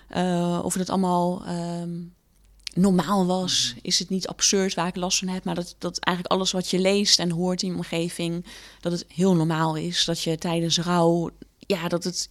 Eh, 0.09 0.61
of 0.63 0.75
het 0.75 0.91
allemaal 0.91 1.45
ehm, 1.45 1.93
normaal 2.75 3.27
was. 3.27 3.75
Is 3.83 3.99
het 3.99 4.09
niet 4.09 4.29
absurd 4.29 4.75
waar 4.75 4.87
ik 4.87 4.97
last 4.97 5.19
van 5.19 5.29
heb? 5.29 5.45
Maar 5.45 5.55
dat, 5.55 5.75
dat 5.79 5.99
eigenlijk 5.99 6.37
alles 6.37 6.53
wat 6.53 6.71
je 6.71 6.79
leest 6.79 7.19
en 7.19 7.31
hoort 7.31 7.63
in 7.63 7.69
je 7.69 7.75
omgeving... 7.75 8.45
dat 8.81 8.93
het 8.93 9.05
heel 9.09 9.35
normaal 9.35 9.75
is. 9.75 10.05
Dat 10.05 10.23
je 10.23 10.39
tijdens 10.39 10.79
rouw... 10.79 11.31
Ja, 11.67 11.89
dat 11.89 12.05
het 12.05 12.31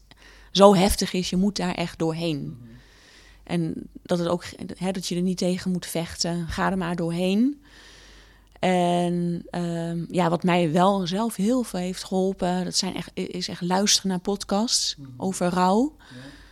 zo 0.51 0.75
heftig 0.75 1.13
is. 1.13 1.29
Je 1.29 1.35
moet 1.35 1.55
daar 1.55 1.73
echt 1.73 1.99
doorheen. 1.99 2.57
En 3.43 3.73
dat, 4.03 4.19
het 4.19 4.27
ook, 4.27 4.45
hè, 4.77 4.91
dat 4.91 5.07
je 5.07 5.15
er 5.15 5.21
niet 5.21 5.37
tegen 5.37 5.71
moet 5.71 5.85
vechten. 5.85 6.47
Ga 6.47 6.71
er 6.71 6.77
maar 6.77 6.95
doorheen. 6.95 7.63
En 8.59 9.45
ehm, 9.49 10.05
ja, 10.09 10.29
wat 10.29 10.43
mij 10.43 10.71
wel 10.71 11.07
zelf 11.07 11.35
heel 11.35 11.63
veel 11.63 11.79
heeft 11.79 12.03
geholpen... 12.03 12.63
dat 12.63 12.75
zijn 12.75 12.95
echt, 12.95 13.11
is 13.13 13.47
echt 13.47 13.61
luisteren 13.61 14.09
naar 14.09 14.19
podcasts 14.19 14.95
over 15.17 15.47
rouw. 15.47 15.95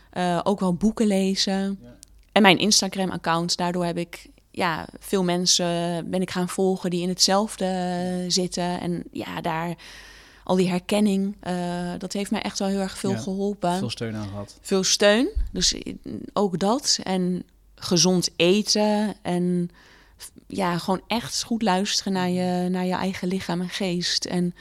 Eh, 0.09 0.39
ook 0.43 0.59
wel 0.59 0.73
boeken 0.73 1.07
lezen. 1.07 1.79
Ja. 1.81 1.95
En 2.31 2.41
mijn 2.41 2.57
Instagram-account. 2.57 3.57
Daardoor 3.57 3.85
heb 3.85 3.97
ik 3.97 4.29
ja, 4.51 4.87
veel 4.99 5.23
mensen 5.23 5.65
ben 6.09 6.21
ik 6.21 6.31
gaan 6.31 6.49
volgen 6.49 6.89
die 6.89 7.01
in 7.01 7.09
hetzelfde 7.09 8.25
zitten. 8.27 8.79
En 8.79 9.03
ja, 9.11 9.41
daar 9.41 9.75
al 10.43 10.55
die 10.55 10.69
herkenning, 10.69 11.35
eh, 11.39 11.91
dat 11.97 12.13
heeft 12.13 12.31
mij 12.31 12.41
echt 12.41 12.59
wel 12.59 12.67
heel 12.67 12.79
erg 12.79 12.97
veel 12.97 13.11
Ja, 13.11 13.17
geholpen. 13.17 13.77
Veel 13.77 13.89
steun 13.89 14.15
aan 14.15 14.27
gehad. 14.27 14.57
Veel 14.61 14.83
steun, 14.83 15.29
dus 15.51 15.75
ook 16.33 16.59
dat. 16.59 16.99
En 17.03 17.43
gezond 17.75 18.29
eten 18.35 19.15
en 19.21 19.69
ja, 20.47 20.77
gewoon 20.77 21.01
echt 21.07 21.43
goed 21.43 21.61
luisteren 21.61 22.13
naar 22.13 22.29
je, 22.29 22.69
naar 22.69 22.85
je 22.85 22.93
eigen 22.93 23.27
lichaam 23.27 23.61
en 23.61 23.69
geest. 23.69 24.25
En 24.25 24.55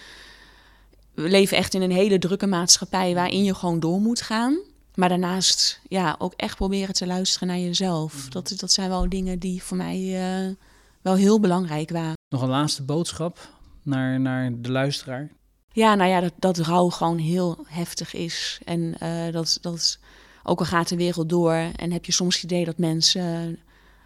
we 1.14 1.28
leven 1.28 1.56
echt 1.56 1.74
in 1.74 1.82
een 1.82 1.90
hele 1.90 2.18
drukke 2.18 2.46
maatschappij 2.46 3.14
waarin 3.14 3.44
je 3.44 3.54
gewoon 3.54 3.80
door 3.80 4.00
moet 4.00 4.20
gaan. 4.20 4.58
Maar 4.94 5.08
daarnaast 5.08 5.80
ja, 5.88 6.16
ook 6.18 6.32
echt 6.36 6.56
proberen 6.56 6.94
te 6.94 7.06
luisteren 7.06 7.48
naar 7.48 7.58
jezelf. 7.58 8.28
Dat, 8.28 8.54
dat 8.56 8.72
zijn 8.72 8.88
wel 8.88 9.08
dingen 9.08 9.38
die 9.38 9.62
voor 9.62 9.76
mij 9.76 9.98
eh, 9.98 10.54
wel 11.02 11.14
heel 11.14 11.40
belangrijk 11.40 11.90
waren. 11.90 12.16
Nog 12.28 12.42
een 12.42 12.48
laatste 12.48 12.82
boodschap 12.82 13.48
naar, 13.82 14.20
naar 14.20 14.52
de 14.60 14.70
luisteraar. 14.70 15.30
Ja, 15.72 15.94
nou 15.94 16.10
ja, 16.10 16.20
dat, 16.20 16.32
dat 16.38 16.58
rouw 16.58 16.88
gewoon 16.88 17.18
heel 17.18 17.64
heftig 17.66 18.14
is. 18.14 18.58
En 18.64 18.94
eh, 18.98 19.32
dat, 19.32 19.58
dat, 19.60 19.98
ook 20.42 20.58
al 20.58 20.66
gaat 20.66 20.88
de 20.88 20.96
wereld 20.96 21.28
door 21.28 21.54
en 21.76 21.92
heb 21.92 22.04
je 22.04 22.12
soms 22.12 22.34
het 22.34 22.44
idee 22.44 22.64
dat 22.64 22.78
mensen 22.78 23.58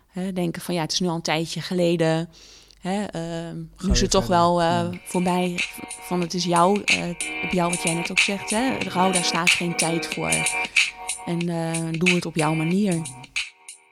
hè, 0.09 0.33
denken 0.33 0.63
van 0.63 0.75
ja, 0.75 0.81
het 0.81 0.93
is 0.93 1.01
nu 1.01 1.09
al 1.09 1.15
een 1.15 1.23
tijdje 1.23 1.61
geleden. 1.61 2.29
Hè, 2.81 2.99
nu 2.99 3.67
is 3.79 3.87
weer 3.87 4.01
het 4.01 4.11
toch 4.11 4.25
verder, 4.25 4.41
wel 4.41 4.61
eh, 4.61 4.67
ja. 4.67 4.91
voorbij 5.05 5.59
van 6.01 6.21
het 6.21 6.35
is 6.35 6.45
jou, 6.45 6.83
eh, 6.85 7.09
op 7.45 7.51
jou 7.51 7.71
wat 7.71 7.83
jij 7.83 7.95
net 7.95 8.11
ook 8.11 8.19
zegt. 8.19 8.51
Hè? 8.51 8.79
Rouw, 8.79 9.13
daar 9.13 9.25
staat 9.25 9.51
geen 9.51 9.77
tijd 9.77 10.07
voor. 10.07 10.33
En 11.27 11.39
doe 11.99 12.11
het 12.11 12.27
op 12.27 12.37
jouw 12.37 12.55
manier. 12.55 13.03